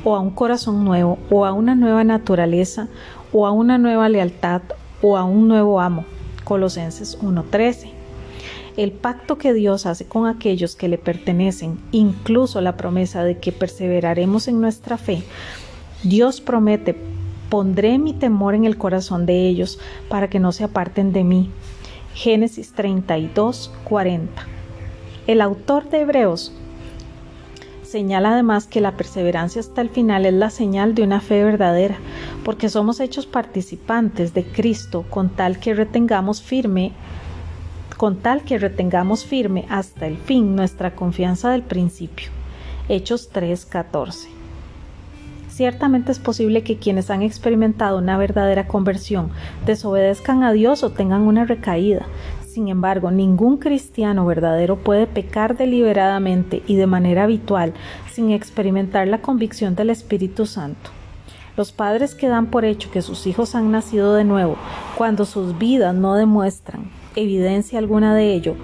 [0.04, 2.90] o a un corazón nuevo, o a una nueva naturaleza,
[3.32, 4.62] o a una nueva lealtad,
[5.02, 6.06] o a un nuevo amo.
[6.44, 7.94] Colosenses 1:13.
[8.78, 13.52] el pacto que Dios hace con aquellos que le pertenecen, incluso la promesa de que
[13.52, 15.24] perseveraremos en nuestra fe,
[16.04, 16.96] Dios promete,
[17.50, 19.78] pondré mi temor en el corazón de ellos
[20.08, 21.50] para que no se aparten de mí.
[22.14, 24.48] Génesis 32, 40.
[25.28, 26.54] El autor de Hebreos
[27.92, 31.98] señala además que la perseverancia hasta el final es la señal de una fe verdadera,
[32.46, 36.94] porque somos hechos participantes de Cristo con tal que retengamos firme
[37.98, 42.30] con tal que retengamos firme hasta el fin nuestra confianza del principio.
[42.90, 44.28] Hechos 3:14.
[45.50, 49.30] Ciertamente es posible que quienes han experimentado una verdadera conversión
[49.68, 52.08] desobedezcan a Dios o tengan una recaída.
[52.52, 57.74] Sin embargo, ningún cristiano verdadero puede pecar deliberadamente y de manera habitual
[58.12, 60.90] sin experimentar la convicción del Espíritu Santo.
[61.56, 64.58] Los padres que dan por hecho que sus hijos han nacido de nuevo
[64.98, 68.56] cuando sus vidas no demuestran evidencia alguna de ello,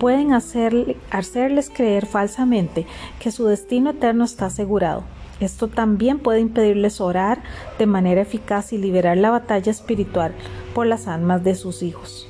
[0.00, 2.86] pueden hacerles creer falsamente
[3.20, 5.02] que su destino eterno está asegurado.
[5.40, 7.42] Esto también puede impedirles orar
[7.78, 10.32] de manera eficaz y liberar la batalla espiritual
[10.74, 12.26] por las almas de sus hijos.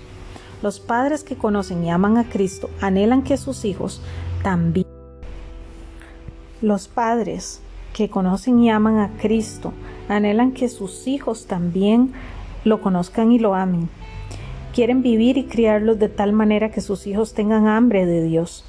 [0.65, 4.01] Los padres que conocen y aman a Cristo anhelan que sus hijos
[4.43, 4.87] también.
[6.63, 7.61] Los padres
[7.93, 9.75] que conocen y aman a Cristo
[10.09, 12.15] anhelan que sus hijos también
[12.65, 13.91] lo conozcan y lo amen.
[14.73, 18.65] Quieren vivir y criarlos de tal manera que sus hijos tengan hambre de Dios.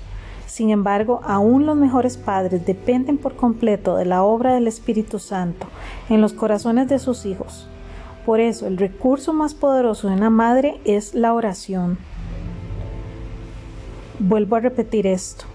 [0.48, 5.66] Sin embargo, aún los mejores padres dependen por completo de la obra del Espíritu Santo
[6.10, 7.70] en los corazones de sus hijos.
[8.26, 12.00] Por eso, el recurso más poderoso de una madre es la oración.
[14.18, 15.46] Vuelvo a repetir esto.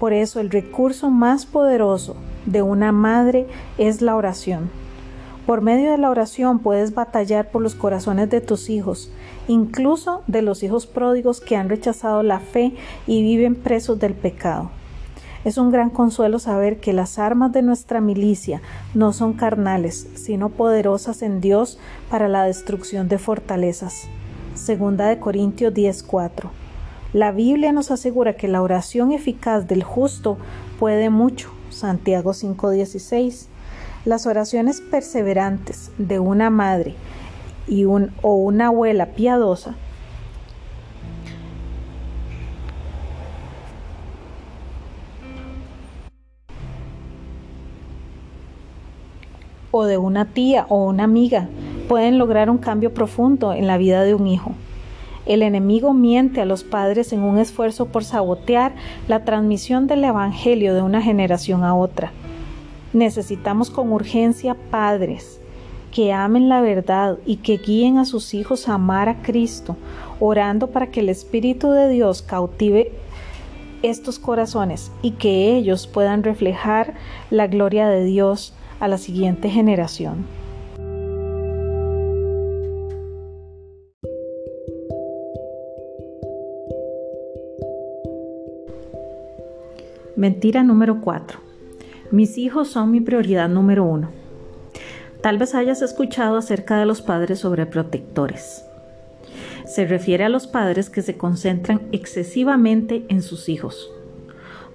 [0.00, 3.46] Por eso, el recurso más poderoso de una madre
[3.78, 4.70] es la oración.
[5.46, 9.10] Por medio de la oración puedes batallar por los corazones de tus hijos,
[9.46, 12.74] incluso de los hijos pródigos que han rechazado la fe
[13.06, 14.70] y viven presos del pecado.
[15.44, 18.60] Es un gran consuelo saber que las armas de nuestra milicia
[18.94, 21.78] no son carnales, sino poderosas en Dios
[22.10, 24.08] para la destrucción de fortalezas.
[24.54, 26.50] Segunda de Corintios 10:4.
[27.12, 30.38] La Biblia nos asegura que la oración eficaz del justo
[30.78, 31.50] puede mucho.
[31.70, 33.48] Santiago 5:16.
[34.04, 36.96] Las oraciones perseverantes de una madre
[37.68, 39.76] y o una abuela piadosa
[49.70, 51.48] o de una tía o una amiga
[51.88, 54.52] pueden lograr un cambio profundo en la vida de un hijo.
[55.26, 58.72] El enemigo miente a los padres en un esfuerzo por sabotear
[59.08, 62.12] la transmisión del Evangelio de una generación a otra.
[62.92, 65.40] Necesitamos con urgencia padres
[65.92, 69.76] que amen la verdad y que guíen a sus hijos a amar a Cristo,
[70.20, 72.92] orando para que el Espíritu de Dios cautive
[73.82, 76.94] estos corazones y que ellos puedan reflejar
[77.30, 80.26] la gloria de Dios a la siguiente generación.
[90.16, 91.38] Mentira número 4.
[92.10, 94.10] Mis hijos son mi prioridad número uno.
[95.22, 98.64] Tal vez hayas escuchado acerca de los padres sobreprotectores.
[99.64, 103.92] Se refiere a los padres que se concentran excesivamente en sus hijos.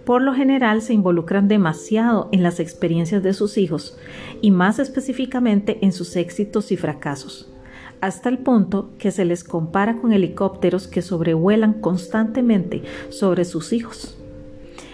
[0.05, 3.97] Por lo general se involucran demasiado en las experiencias de sus hijos
[4.41, 7.49] y más específicamente en sus éxitos y fracasos,
[8.01, 14.17] hasta el punto que se les compara con helicópteros que sobrevuelan constantemente sobre sus hijos.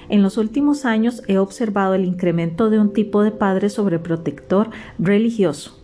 [0.09, 5.78] En los últimos años he observado el incremento de un tipo de padre sobreprotector religioso.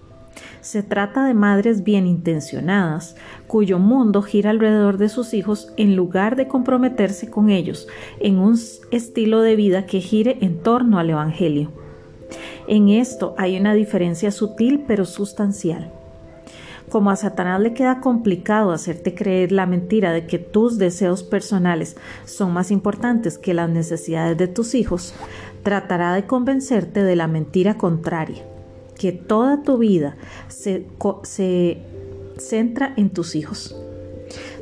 [0.66, 6.36] Se trata de madres bien intencionadas, cuyo mundo gira alrededor de sus hijos en lugar
[6.36, 7.88] de comprometerse con ellos
[8.20, 8.58] en un
[8.90, 11.72] estilo de vida que gire en torno al Evangelio.
[12.68, 15.92] En esto hay una diferencia sutil pero sustancial.
[16.90, 21.96] Como a Satanás le queda complicado hacerte creer la mentira de que tus deseos personales
[22.26, 25.14] son más importantes que las necesidades de tus hijos,
[25.62, 28.44] tratará de convencerte de la mentira contraria,
[28.98, 30.16] que toda tu vida
[30.48, 30.88] se,
[31.24, 31.82] se
[32.38, 33.76] centra en tus hijos.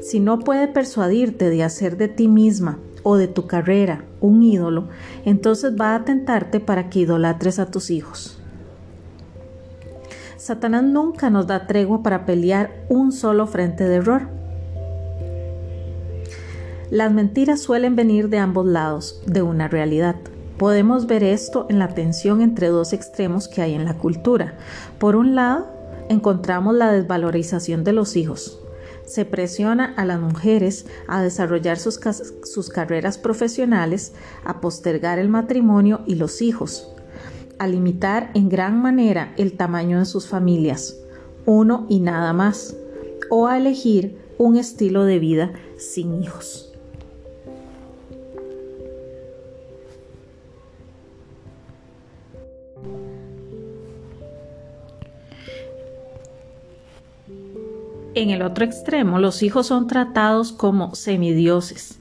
[0.01, 4.89] Si no puede persuadirte de hacer de ti misma o de tu carrera un ídolo,
[5.25, 8.37] entonces va a tentarte para que idolatres a tus hijos.
[10.37, 14.27] Satanás nunca nos da tregua para pelear un solo frente de error.
[16.89, 20.15] Las mentiras suelen venir de ambos lados de una realidad.
[20.63, 24.53] Podemos ver esto en la tensión entre dos extremos que hay en la cultura.
[24.97, 25.67] Por un lado,
[26.07, 28.61] encontramos la desvalorización de los hijos.
[29.05, 31.99] Se presiona a las mujeres a desarrollar sus,
[32.69, 34.13] carreras profesionales,
[34.45, 36.89] a postergar el matrimonio y los hijos,
[37.59, 40.95] a limitar en gran manera el tamaño de sus familias,
[41.45, 42.73] uno y nada más,
[43.29, 46.72] o a elegir un estilo de vida sin hijos.
[58.15, 61.99] En el otro extremo, los hijos son tratados como semidioses.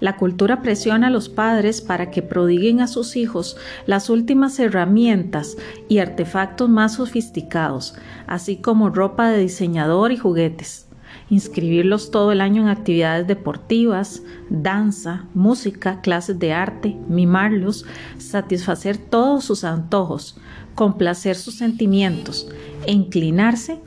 [0.00, 3.56] La cultura presiona a los padres para que prodiguen a sus hijos
[3.86, 5.56] las últimas herramientas
[5.88, 7.94] y artefactos más sofisticados,
[8.26, 10.88] así como ropa de diseñador y juguetes.
[11.30, 17.86] Inscribirlos todo el año en actividades deportivas, danza, música, clases de arte, mimarlos,
[18.18, 20.36] satisfacer todos sus antojos,
[20.74, 22.48] complacer sus sentimientos
[22.84, 23.80] e inclinarse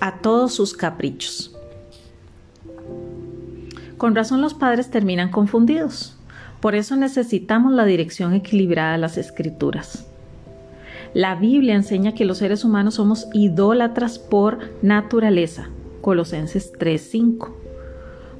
[0.00, 1.54] a todos sus caprichos.
[3.96, 6.16] Con razón los padres terminan confundidos.
[6.60, 10.06] Por eso necesitamos la dirección equilibrada de las escrituras.
[11.14, 15.68] La Biblia enseña que los seres humanos somos idólatras por naturaleza.
[16.00, 17.56] Colosenses 3:5.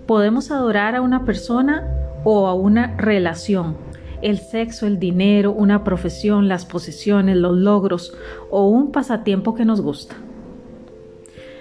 [0.06, 1.86] Podemos adorar a una persona
[2.24, 3.76] o a una relación,
[4.22, 8.14] el sexo, el dinero, una profesión, las posesiones, los logros
[8.50, 10.16] o un pasatiempo que nos gusta.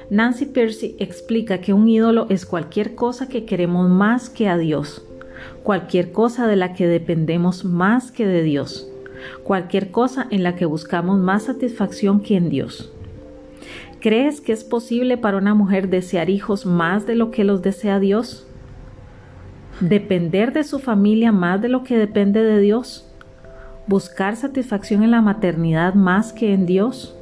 [0.09, 5.05] Nancy Percy explica que un ídolo es cualquier cosa que queremos más que a Dios,
[5.63, 8.87] cualquier cosa de la que dependemos más que de Dios,
[9.43, 12.93] cualquier cosa en la que buscamos más satisfacción que en Dios.
[13.99, 17.99] ¿Crees que es posible para una mujer desear hijos más de lo que los desea
[17.99, 18.47] Dios?
[19.81, 23.11] ¿Depender de su familia más de lo que depende de Dios?
[23.87, 27.13] ¿Buscar satisfacción en la maternidad más que en Dios?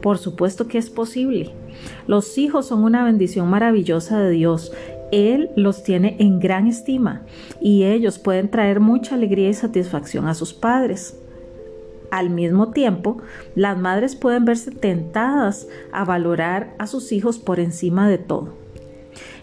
[0.00, 1.57] Por supuesto que es posible.
[2.06, 4.72] Los hijos son una bendición maravillosa de Dios.
[5.12, 7.22] Él los tiene en gran estima
[7.60, 11.18] y ellos pueden traer mucha alegría y satisfacción a sus padres.
[12.10, 13.18] Al mismo tiempo,
[13.54, 18.54] las madres pueden verse tentadas a valorar a sus hijos por encima de todo.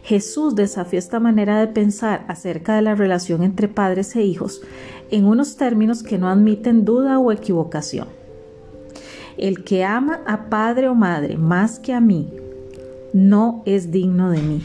[0.03, 4.61] Jesús desafía esta manera de pensar acerca de la relación entre padres e hijos
[5.09, 8.07] en unos términos que no admiten duda o equivocación.
[9.37, 12.33] El que ama a padre o madre más que a mí,
[13.11, 14.63] no es digno de mí.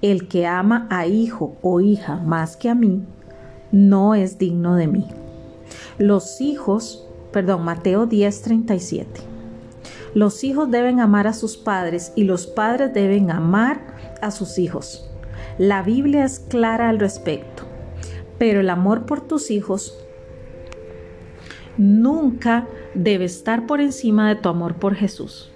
[0.00, 3.04] El que ama a hijo o hija más que a mí,
[3.70, 5.06] no es digno de mí.
[5.98, 9.06] Los hijos, perdón, Mateo 10:37.
[10.12, 13.80] Los hijos deben amar a sus padres y los padres deben amar
[14.20, 15.08] a sus hijos.
[15.56, 17.62] La Biblia es clara al respecto,
[18.38, 20.01] pero el amor por tus hijos
[21.78, 25.50] nunca debe estar por encima de tu amor por Jesús.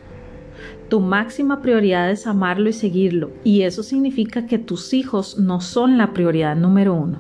[0.89, 5.99] Tu máxima prioridad es amarlo y seguirlo, y eso significa que tus hijos no son
[5.99, 7.19] la prioridad número uno.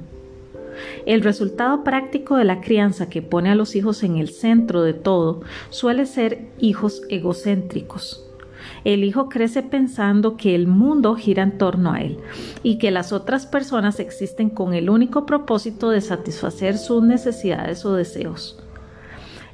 [1.04, 4.92] El resultado práctico de la crianza que pone a los hijos en el centro de
[4.92, 5.40] todo
[5.70, 8.22] suele ser hijos egocéntricos.
[8.84, 12.18] El hijo crece pensando que el mundo gira en torno a él
[12.62, 17.94] y que las otras personas existen con el único propósito de satisfacer sus necesidades o
[17.94, 18.62] deseos.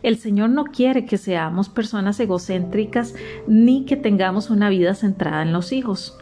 [0.03, 3.15] El Señor no quiere que seamos personas egocéntricas
[3.47, 6.19] ni que tengamos una vida centrada en los hijos.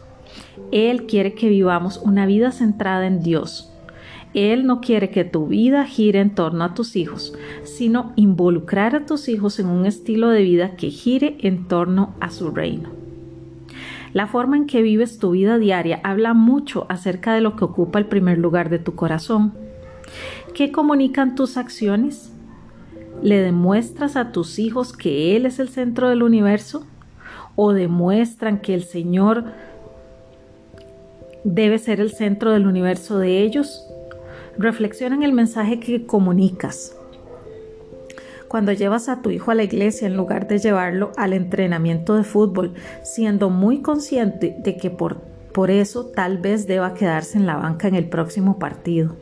[0.71, 3.71] Él quiere que vivamos una vida centrada en Dios.
[4.33, 9.05] Él no quiere que tu vida gire en torno a tus hijos, sino involucrar a
[9.05, 12.89] tus hijos en un estilo de vida que gire en torno a su reino.
[14.13, 17.99] La forma en que vives tu vida diaria habla mucho acerca de lo que ocupa
[17.99, 19.53] el primer lugar de tu corazón.
[20.53, 22.30] ¿Qué comunican tus acciones?
[23.21, 26.87] ¿Le demuestras a tus hijos que Él es el centro del universo?
[27.55, 29.45] ¿O demuestran que el Señor
[31.43, 33.85] debe ser el centro del universo de ellos?
[34.57, 36.95] Reflexiona en el mensaje que comunicas.
[38.47, 42.23] Cuando llevas a tu hijo a la iglesia en lugar de llevarlo al entrenamiento de
[42.23, 45.21] fútbol, siendo muy consciente de que por,
[45.53, 49.15] por eso tal vez deba quedarse en la banca en el próximo partido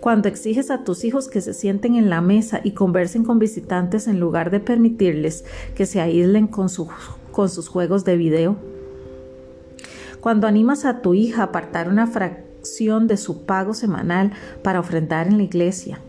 [0.00, 4.06] cuando exiges a tus hijos que se sienten en la mesa y conversen con visitantes
[4.06, 5.44] en lugar de permitirles
[5.74, 8.56] que se aíslen con, sus juegos de video.
[10.20, 15.26] Cuando animas a tu hija a apartar una fracción de su pago semanal para ofrendar
[15.26, 16.00] en la iglesia.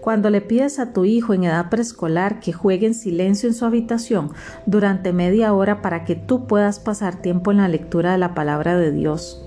[0.00, 3.64] Cuando le pides a tu hijo en edad preescolar que juegue en silencio en su
[3.64, 4.32] habitación
[4.66, 8.78] durante media hora para que tú puedas pasar tiempo en la lectura de la palabra
[8.78, 9.44] de Dios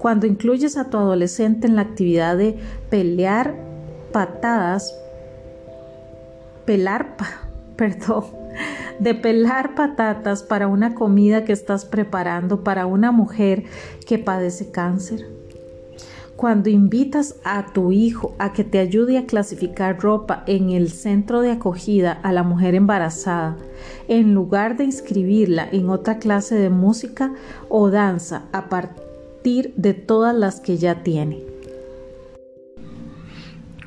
[0.00, 3.54] cuando incluyes a tu adolescente en la actividad de pelear
[4.12, 4.94] patadas,
[6.64, 7.16] pelar,
[7.76, 8.24] perdón,
[8.98, 13.64] de pelar patatas para una comida que estás preparando para una mujer
[14.06, 15.26] que padece cáncer.
[16.34, 21.42] Cuando invitas a tu hijo a que te ayude a clasificar ropa en el centro
[21.42, 23.58] de acogida a la mujer embarazada,
[24.08, 27.34] en lugar de inscribirla en otra clase de música
[27.68, 28.70] o danza a
[29.42, 31.38] de todas las que ya tiene.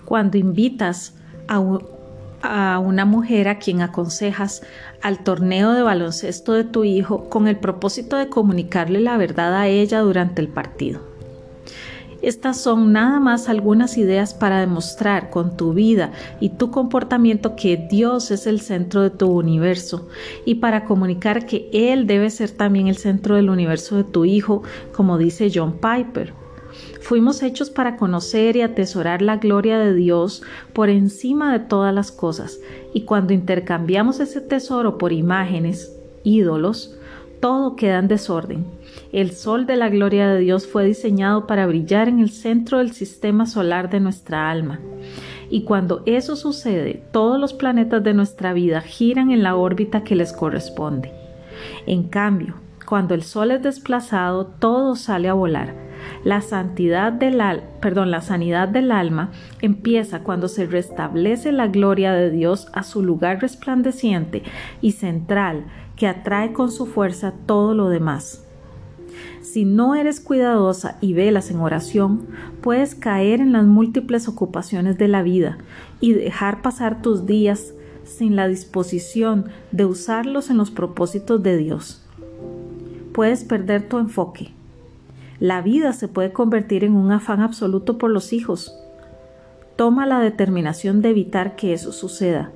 [0.06, 1.16] Cuando invitas
[1.48, 1.62] a,
[2.42, 4.64] a una mujer a quien aconsejas
[5.02, 9.68] al torneo de baloncesto de tu hijo con el propósito de comunicarle la verdad a
[9.68, 11.13] ella durante el partido.
[12.24, 17.76] Estas son nada más algunas ideas para demostrar con tu vida y tu comportamiento que
[17.76, 20.08] Dios es el centro de tu universo
[20.46, 24.64] y para comunicar que Él debe ser también el centro del universo de tu hijo,
[24.96, 26.34] como dice John Piper.
[27.02, 32.14] Fuimos hechos para conocer y atesorar la gloria de Dios por encima de todas las
[32.14, 32.58] cosas,
[32.94, 35.94] y cuando intercambiamos ese tesoro por imágenes,
[36.24, 36.96] ídolos,
[37.42, 38.66] todo queda en desorden.
[39.14, 42.94] El sol de la gloria de Dios fue diseñado para brillar en el centro del
[42.94, 44.80] sistema solar de nuestra alma.
[45.52, 50.16] Y cuando eso sucede, todos los planetas de nuestra vida giran en la órbita que
[50.16, 51.12] les corresponde.
[51.86, 52.56] En cambio,
[52.88, 55.76] cuando el sol es desplazado, todo sale a volar.
[56.24, 57.40] La santidad del
[57.82, 59.30] perdón, la sanidad del alma
[59.62, 64.42] empieza cuando se restablece la gloria de Dios a su lugar resplandeciente
[64.82, 68.44] y central que atrae con su fuerza todo lo demás.
[69.54, 72.26] Si no eres cuidadosa y velas en oración,
[72.62, 75.60] puedes caer en las múltiples ocupaciones de la vida
[76.00, 82.04] y dejar pasar tus días sin la disposición de usarlos en los propósitos de Dios.
[83.14, 84.54] Puedes perder tu enfoque.
[85.40, 88.76] La vida se puede convertir en un afán absoluto por los hijos.
[89.76, 92.52] Toma la determinación de evitar que eso suceda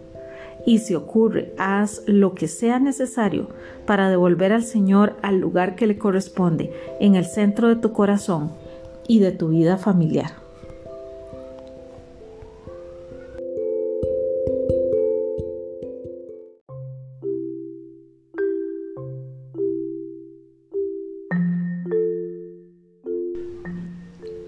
[0.68, 3.48] y si ocurre, haz lo que sea necesario
[3.86, 8.52] para devolver al Señor al lugar que le corresponde en el centro de tu corazón
[9.08, 10.32] y de tu vida familiar.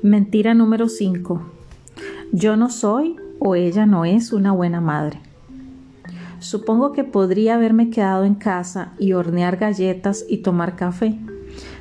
[0.04, 1.42] Mentira número 5.
[2.34, 5.29] Yo no soy o ella no es una buena madre.
[6.40, 11.18] Supongo que podría haberme quedado en casa y hornear galletas y tomar café,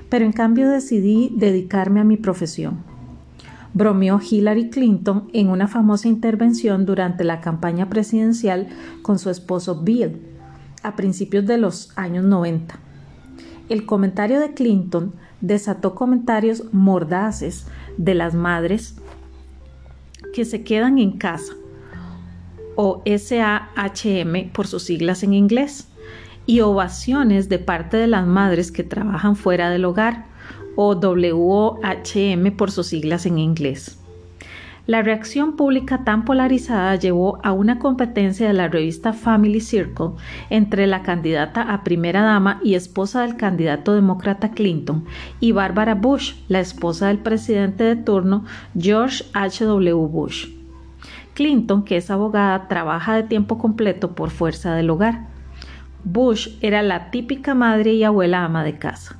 [0.08, 2.78] pero en cambio decidí dedicarme a mi profesión.
[3.72, 8.68] Bromeó Hillary Clinton en una famosa intervención durante la campaña presidencial
[9.02, 10.20] con su esposo Bill,
[10.82, 12.80] a principios de los años 90.
[13.68, 18.96] El comentario de Clinton desató comentarios mordaces de las madres
[20.34, 21.52] que se quedan en casa
[22.80, 25.88] o SAHM por sus siglas en inglés,
[26.46, 30.26] y ovaciones de parte de las madres que trabajan fuera del hogar,
[30.76, 33.98] o WOHM por sus siglas en inglés.
[34.86, 40.10] La reacción pública tan polarizada llevó a una competencia de la revista Family Circle
[40.48, 45.04] entre la candidata a primera dama y esposa del candidato demócrata Clinton
[45.40, 48.44] y Barbara Bush, la esposa del presidente de turno
[48.78, 49.94] George H.W.
[49.94, 50.57] Bush.
[51.38, 55.28] Clinton, que es abogada, trabaja de tiempo completo por fuerza del hogar.
[56.02, 59.16] Bush era la típica madre y abuela ama de casa.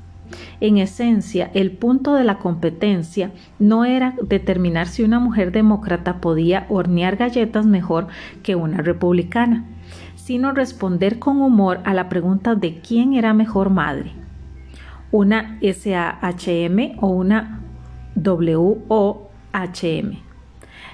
[0.58, 6.66] En esencia, el punto de la competencia no era determinar si una mujer demócrata podía
[6.70, 8.08] hornear galletas mejor
[8.42, 9.64] que una republicana,
[10.16, 14.10] sino responder con humor a la pregunta de quién era mejor madre,
[15.12, 17.60] una SAHM o una
[18.16, 20.27] WOHM.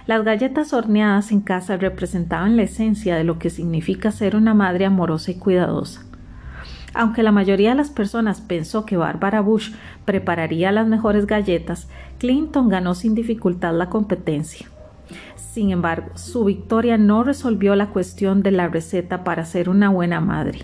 [0.07, 4.85] Las galletas horneadas en casa representaban la esencia de lo que significa ser una madre
[4.85, 6.03] amorosa y cuidadosa.
[6.93, 9.73] Aunque la mayoría de las personas pensó que Barbara Bush
[10.05, 11.89] prepararía las mejores galletas,
[12.19, 14.69] Clinton ganó sin dificultad la competencia.
[15.37, 20.21] Sin embargo, su victoria no resolvió la cuestión de la receta para ser una buena
[20.21, 20.61] madre.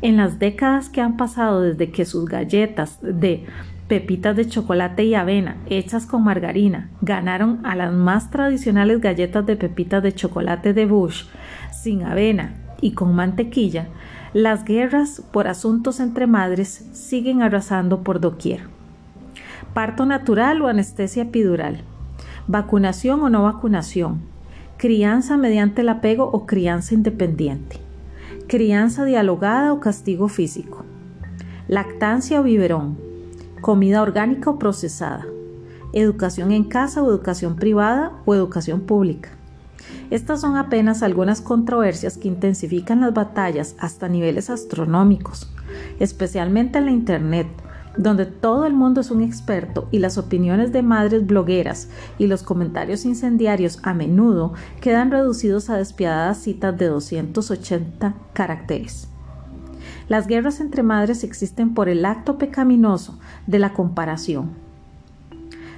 [0.00, 3.46] En las décadas que han pasado desde que sus galletas de
[3.90, 9.56] pepitas de chocolate y avena hechas con margarina ganaron a las más tradicionales galletas de
[9.56, 11.24] pepitas de chocolate de Bush
[11.72, 13.88] sin avena y con mantequilla,
[14.32, 18.68] las guerras por asuntos entre madres siguen arrasando por doquier.
[19.74, 21.80] Parto natural o anestesia epidural.
[22.46, 24.20] Vacunación o no vacunación.
[24.76, 27.78] Crianza mediante el apego o crianza independiente.
[28.46, 30.84] Crianza dialogada o castigo físico.
[31.66, 33.09] Lactancia o biberón
[33.60, 35.26] comida orgánica o procesada,
[35.92, 39.30] educación en casa o educación privada o educación pública,
[40.10, 45.48] Estas son apenas algunas controversias que intensifican las batallas hasta niveles astronómicos,
[45.98, 47.46] especialmente en la Internet,
[47.96, 51.88] donde todo el mundo es un experto y las opiniones de madres blogueras
[52.18, 59.09] y los comentarios incendiarios a menudo quedan reducidos a despiadadas citas de 280 caracteres.
[60.10, 64.50] Las guerras entre madres existen por el acto pecaminoso de la comparación.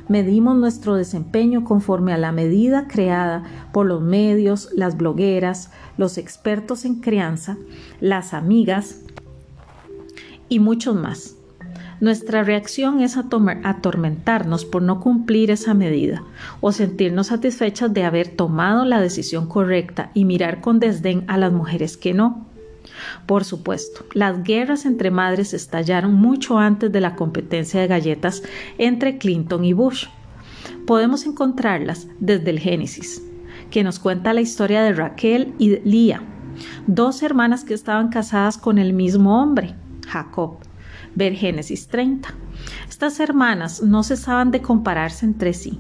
[0.09, 3.43] Medimos nuestro desempeño conforme a la medida creada
[3.75, 7.59] por los medios, las blogueras, los expertos en crianza,
[8.01, 9.03] las amigas
[10.49, 11.37] y muchos más.
[12.01, 16.23] Nuestra reacción es atormentarnos por no cumplir esa medida
[16.63, 21.53] o sentirnos satisfechas de haber tomado la decisión correcta y mirar con desdén a las
[21.53, 22.51] mujeres que no.
[23.27, 28.43] Por supuesto, las guerras entre madres estallaron mucho antes de la competencia de galletas
[28.79, 30.07] entre Clinton y Bush.
[30.87, 33.23] Podemos encontrarlas desde el Génesis,
[33.71, 36.23] que nos cuenta la historia de Raquel y Lía,
[36.87, 39.75] dos hermanas que estaban casadas con el mismo hombre,
[40.09, 40.59] Jacob
[41.15, 42.35] ver Génesis 30.
[42.89, 45.79] Estas hermanas no cesaban de compararse entre sí.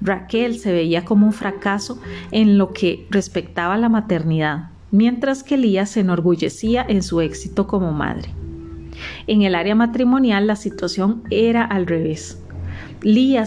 [0.00, 2.00] Raquel se veía como un fracaso
[2.30, 7.66] en lo que respectaba a la maternidad, mientras que Lía se enorgullecía en su éxito
[7.66, 8.28] como madre.
[9.26, 12.40] En el área matrimonial la situación era al revés.
[13.02, 13.44] Lía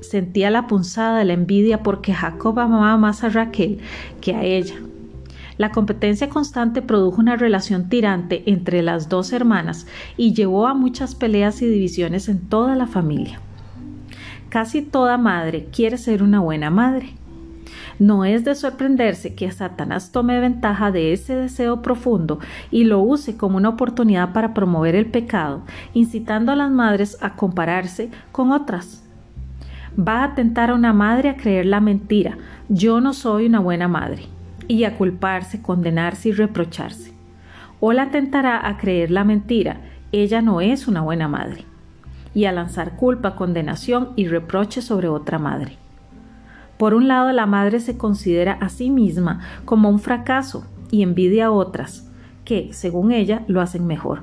[0.00, 3.78] sentía la punzada de la envidia porque Jacob amaba más a Raquel
[4.20, 4.74] que a ella.
[5.58, 11.14] La competencia constante produjo una relación tirante entre las dos hermanas y llevó a muchas
[11.14, 13.40] peleas y divisiones en toda la familia.
[14.48, 17.14] Casi toda madre quiere ser una buena madre.
[17.98, 22.38] No es de sorprenderse que Satanás tome ventaja de ese deseo profundo
[22.70, 25.62] y lo use como una oportunidad para promover el pecado,
[25.92, 29.02] incitando a las madres a compararse con otras.
[29.96, 32.36] Va a tentar a una madre a creer la mentira,
[32.68, 34.24] yo no soy una buena madre
[34.66, 37.12] y a culparse, condenarse y reprocharse.
[37.80, 41.64] O la tentará a creer la mentira, ella no es una buena madre,
[42.34, 45.83] y a lanzar culpa, condenación y reproche sobre otra madre.
[46.78, 51.46] Por un lado, la madre se considera a sí misma como un fracaso y envidia
[51.46, 52.10] a otras,
[52.44, 54.22] que, según ella, lo hacen mejor.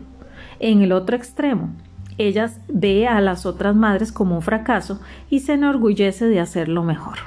[0.59, 1.69] En el otro extremo,
[2.17, 4.99] ella ve a las otras madres como un fracaso
[5.29, 7.17] y se enorgullece de hacerlo mejor.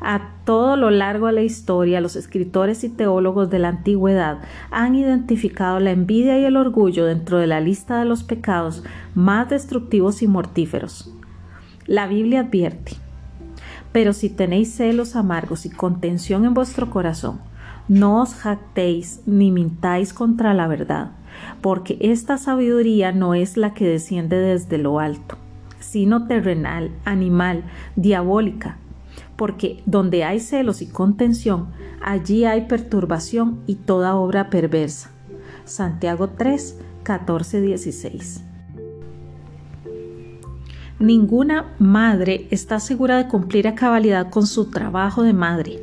[0.00, 4.38] A todo lo largo de la historia, los escritores y teólogos de la antigüedad
[4.70, 8.84] han identificado la envidia y el orgullo dentro de la lista de los pecados
[9.14, 11.12] más destructivos y mortíferos.
[11.86, 12.92] La Biblia advierte,
[13.92, 17.40] pero si tenéis celos amargos y contención en vuestro corazón,
[17.88, 21.12] no os jactéis ni mintáis contra la verdad,
[21.62, 25.38] porque esta sabiduría no es la que desciende desde lo alto,
[25.80, 27.64] sino terrenal, animal,
[27.96, 28.76] diabólica,
[29.36, 31.68] porque donde hay celos y contención,
[32.02, 35.10] allí hay perturbación y toda obra perversa.
[35.64, 38.47] Santiago 3, 14, 16.
[41.00, 45.80] Ninguna madre está segura de cumplir a cabalidad con su trabajo de madre.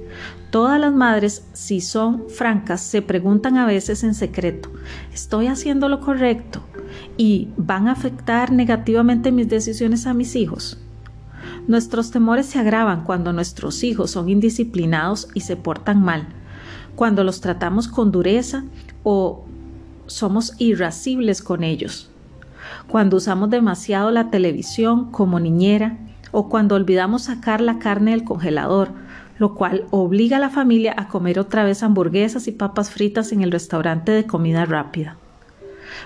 [0.51, 4.70] Todas las madres, si son francas, se preguntan a veces en secreto,
[5.13, 6.61] ¿estoy haciendo lo correcto?
[7.16, 10.80] ¿Y van a afectar negativamente mis decisiones a mis hijos?
[11.66, 16.28] Nuestros temores se agravan cuando nuestros hijos son indisciplinados y se portan mal,
[16.95, 18.66] cuando los tratamos con dureza
[19.03, 19.45] o
[20.07, 22.11] somos irascibles con ellos,
[22.88, 25.97] cuando usamos demasiado la televisión como niñera
[26.31, 28.89] o cuando olvidamos sacar la carne del congelador,
[29.37, 33.41] lo cual obliga a la familia a comer otra vez hamburguesas y papas fritas en
[33.41, 35.17] el restaurante de comida rápida.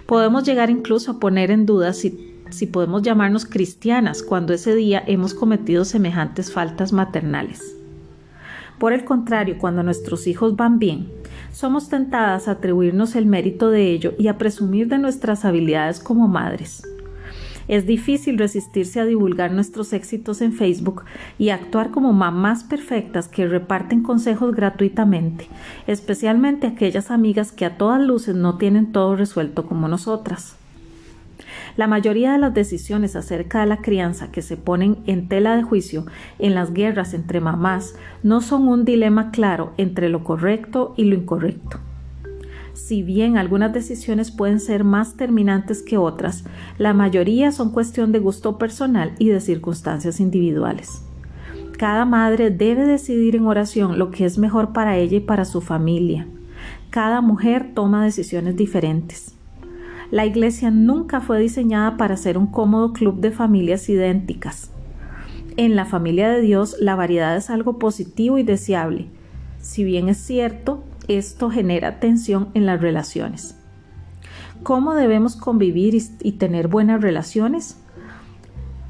[0.06, 5.04] Podemos llegar incluso a poner en duda si si podemos llamarnos cristianas cuando ese día
[5.06, 7.76] hemos cometido semejantes faltas maternales.
[8.78, 11.12] Por el contrario, cuando nuestros hijos van bien,
[11.52, 16.28] somos tentadas a atribuirnos el mérito de ello y a presumir de nuestras habilidades como
[16.28, 16.84] madres.
[17.70, 21.04] Es difícil resistirse a divulgar nuestros éxitos en Facebook
[21.38, 25.48] y actuar como mamás perfectas que reparten consejos gratuitamente,
[25.86, 30.59] especialmente aquellas amigas que a todas luces no tienen todo resuelto como nosotras.
[31.80, 35.64] La mayoría de las decisiones acerca de la crianza que se ponen en tela de
[35.64, 36.06] juicio
[36.38, 41.16] en las guerras entre mamás no son un dilema claro entre lo correcto y lo
[41.16, 41.80] incorrecto.
[42.74, 46.44] Si bien algunas decisiones pueden ser más terminantes que otras,
[46.78, 51.02] la mayoría son cuestión de gusto personal y de circunstancias individuales.
[51.78, 55.62] Cada madre debe decidir en oración lo que es mejor para ella y para su
[55.62, 56.28] familia.
[56.90, 59.39] Cada mujer toma decisiones diferentes.
[60.12, 64.72] La iglesia nunca fue diseñada para ser un cómodo club de familias idénticas.
[65.56, 69.08] En la familia de Dios la variedad es algo positivo y deseable.
[69.62, 73.56] Si bien es cierto, esto genera tensión en las relaciones.
[74.64, 77.78] ¿Cómo debemos convivir y, tener buenas relaciones?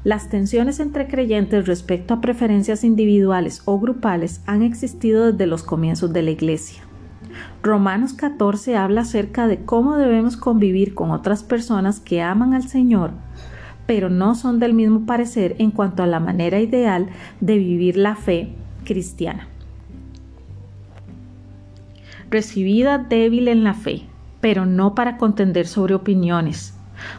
[0.04, 6.12] Las tensiones entre creyentes respecto a preferencias individuales o grupales han existido desde los comienzos
[6.14, 6.82] de la Iglesia.
[7.62, 13.12] Romanos 14 habla acerca de cómo debemos convivir con otras personas que aman al Señor
[13.90, 17.08] pero no son del mismo parecer en cuanto a la manera ideal
[17.40, 18.54] de vivir la fe
[18.84, 19.48] cristiana.
[22.30, 24.02] Recibida débil en la fe,
[24.40, 26.72] pero no para contender sobre opiniones,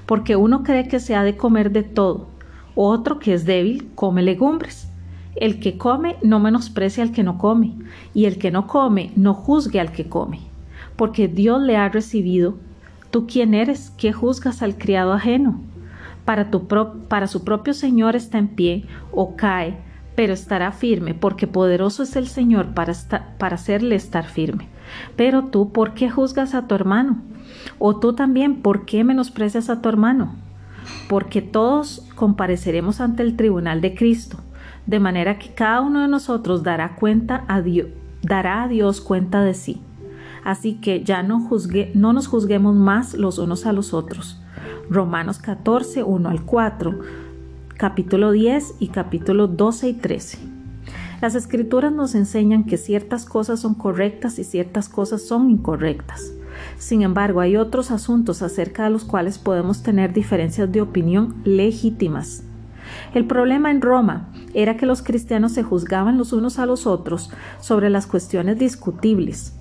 [0.05, 2.29] porque uno cree que se ha de comer de todo,
[2.73, 4.89] otro que es débil come legumbres.
[5.35, 7.73] El que come no menosprecia al que no come,
[8.13, 10.39] y el que no come no juzgue al que come,
[10.95, 12.55] porque Dios le ha recibido.
[13.11, 13.91] ¿Tú quién eres?
[13.91, 15.59] que juzgas al criado ajeno?
[16.25, 16.67] para, tu
[17.07, 19.77] para su propio Señor está en pie o cae,
[20.15, 22.93] pero estará firme, porque poderoso es el Señor para,
[23.37, 24.67] para hacerle estar firme.
[25.15, 27.21] Pero tú, ¿por qué juzgas a tu hermano?
[27.79, 30.35] O tú también, ¿por qué menosprecias a tu hermano?
[31.07, 34.37] Porque todos compareceremos ante el tribunal de Cristo,
[34.85, 37.87] de manera que cada uno de nosotros dará cuenta a Dios,
[38.21, 39.81] dará a Dios cuenta de sí.
[40.43, 44.41] Así que ya no, juzgue, no nos juzguemos más los unos a los otros
[44.91, 46.99] Romanos 14, 1 al 4,
[47.77, 50.37] capítulo 10 y capítulo 12 y 13.
[51.21, 56.33] Las escrituras nos enseñan que ciertas cosas son correctas y ciertas cosas son incorrectas.
[56.77, 62.43] Sin embargo, hay otros asuntos acerca de los cuales podemos tener diferencias de opinión legítimas.
[63.13, 67.29] El problema en Roma era que los cristianos se juzgaban los unos a los otros
[67.59, 69.53] sobre las cuestiones discutibles.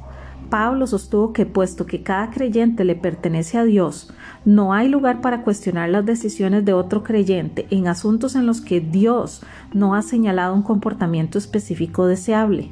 [0.50, 4.12] Pablo sostuvo que puesto que cada creyente le pertenece a Dios,
[4.44, 8.80] no hay lugar para cuestionar las decisiones de otro creyente en asuntos en los que
[8.80, 12.70] Dios no ha señalado un comportamiento específico deseable.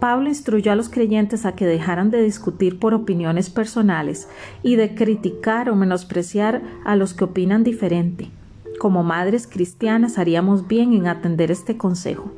[0.00, 4.28] Pablo instruyó a los creyentes a que dejaran de discutir por opiniones personales
[4.62, 8.30] y de criticar o menospreciar a los que opinan diferente.
[8.78, 12.32] Como madres cristianas haríamos bien en atender este consejo.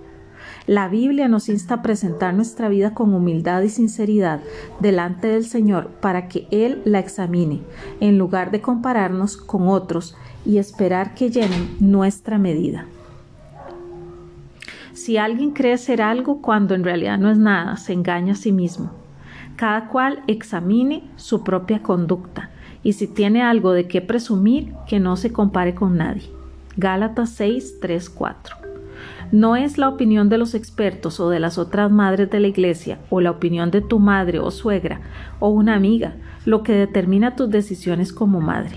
[0.66, 4.40] La Biblia nos insta a presentar nuestra vida con humildad y sinceridad
[4.78, 7.60] delante del Señor para que Él la examine,
[8.00, 12.86] en lugar de compararnos con otros y esperar que llenen nuestra medida.
[14.94, 18.52] Si alguien cree ser algo cuando en realidad no es nada, se engaña a sí
[18.52, 18.90] mismo.
[19.56, 22.50] Cada cual examine su propia conducta
[22.82, 26.30] y si tiene algo de qué presumir, que no se compare con nadie.
[26.76, 28.56] Gálatas 6, 3, 4.
[29.32, 32.98] No es la opinión de los expertos o de las otras madres de la iglesia
[33.10, 35.00] o la opinión de tu madre o suegra
[35.38, 38.76] o una amiga lo que determina tus decisiones como madre.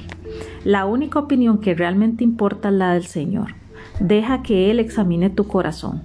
[0.63, 3.55] La única opinión que realmente importa es la del Señor.
[3.99, 6.03] Deja que Él examine tu corazón.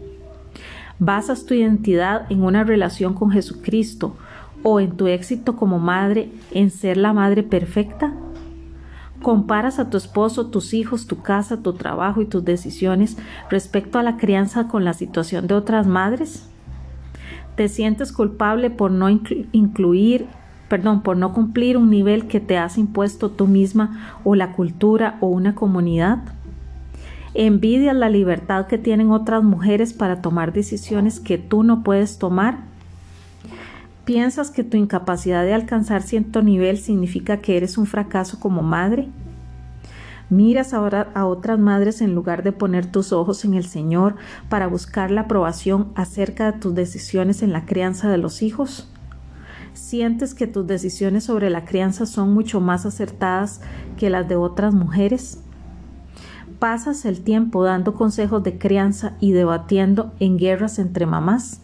[0.99, 4.17] ¿Basas tu identidad en una relación con Jesucristo
[4.63, 8.15] o en tu éxito como madre en ser la madre perfecta?
[9.23, 13.17] ¿Comparas a tu esposo, tus hijos, tu casa, tu trabajo y tus decisiones
[13.51, 16.49] respecto a la crianza con la situación de otras madres?
[17.57, 20.27] ¿Te sientes culpable por no incluir,
[20.69, 25.19] perdón, por no cumplir un nivel que te has impuesto tú misma o la cultura
[25.21, 26.19] o una comunidad?
[27.35, 32.68] ¿Envidias la libertad que tienen otras mujeres para tomar decisiones que tú no puedes tomar?
[34.09, 39.11] ¿Piensas que tu incapacidad de alcanzar cierto nivel significa que eres un fracaso como madre?
[40.31, 44.17] ¿Miras ahora a otras madres en lugar de poner tus ojos en el Señor
[44.49, 48.91] para buscar la aprobación acerca de tus decisiones en la crianza de los hijos?
[49.75, 53.61] ¿Sientes que tus decisiones sobre la crianza son mucho más acertadas
[53.99, 55.43] que las de otras mujeres?
[56.59, 61.61] ¿Pasas el tiempo dando consejos de crianza y debatiendo en guerras entre mamás?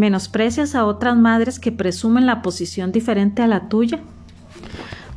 [0.00, 4.00] ¿Menosprecias a otras madres que presumen la posición diferente a la tuya?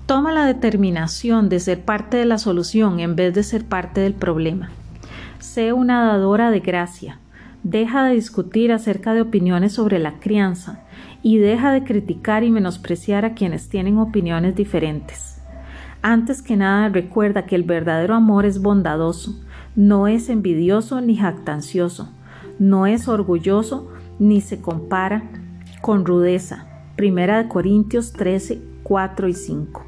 [0.07, 4.14] Toma la determinación de ser parte de la solución en vez de ser parte del
[4.14, 4.72] problema.
[5.39, 7.19] Sé una dadora de gracia.
[7.64, 10.81] Deja de discutir acerca de opiniones sobre la crianza
[11.22, 15.41] y deja de criticar y menospreciar a quienes tienen opiniones diferentes.
[16.01, 19.34] Antes que nada recuerda que el verdadero amor es bondadoso,
[19.77, 22.10] no es envidioso ni jactancioso,
[22.60, 25.23] no es orgulloso, ni se compara
[25.81, 26.68] con rudeza.
[26.95, 29.85] Primera de Corintios 13, 4 y 5.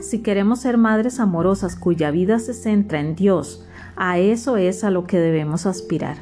[0.00, 3.66] Si queremos ser madres amorosas cuya vida se centra en Dios,
[3.96, 6.16] a eso es a lo que debemos aspirar.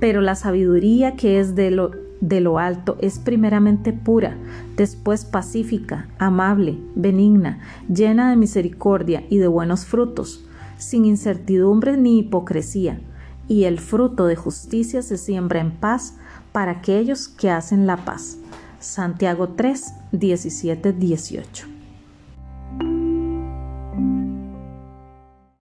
[0.00, 4.36] Pero la sabiduría que es de lo, de lo alto es primeramente pura,
[4.76, 10.44] después pacífica, amable, benigna, llena de misericordia y de buenos frutos,
[10.76, 13.00] sin incertidumbre ni hipocresía,
[13.46, 16.18] y el fruto de justicia se siembra en paz
[16.54, 18.38] para aquellos que hacen la paz.
[18.78, 21.66] Santiago 3, 17, 18.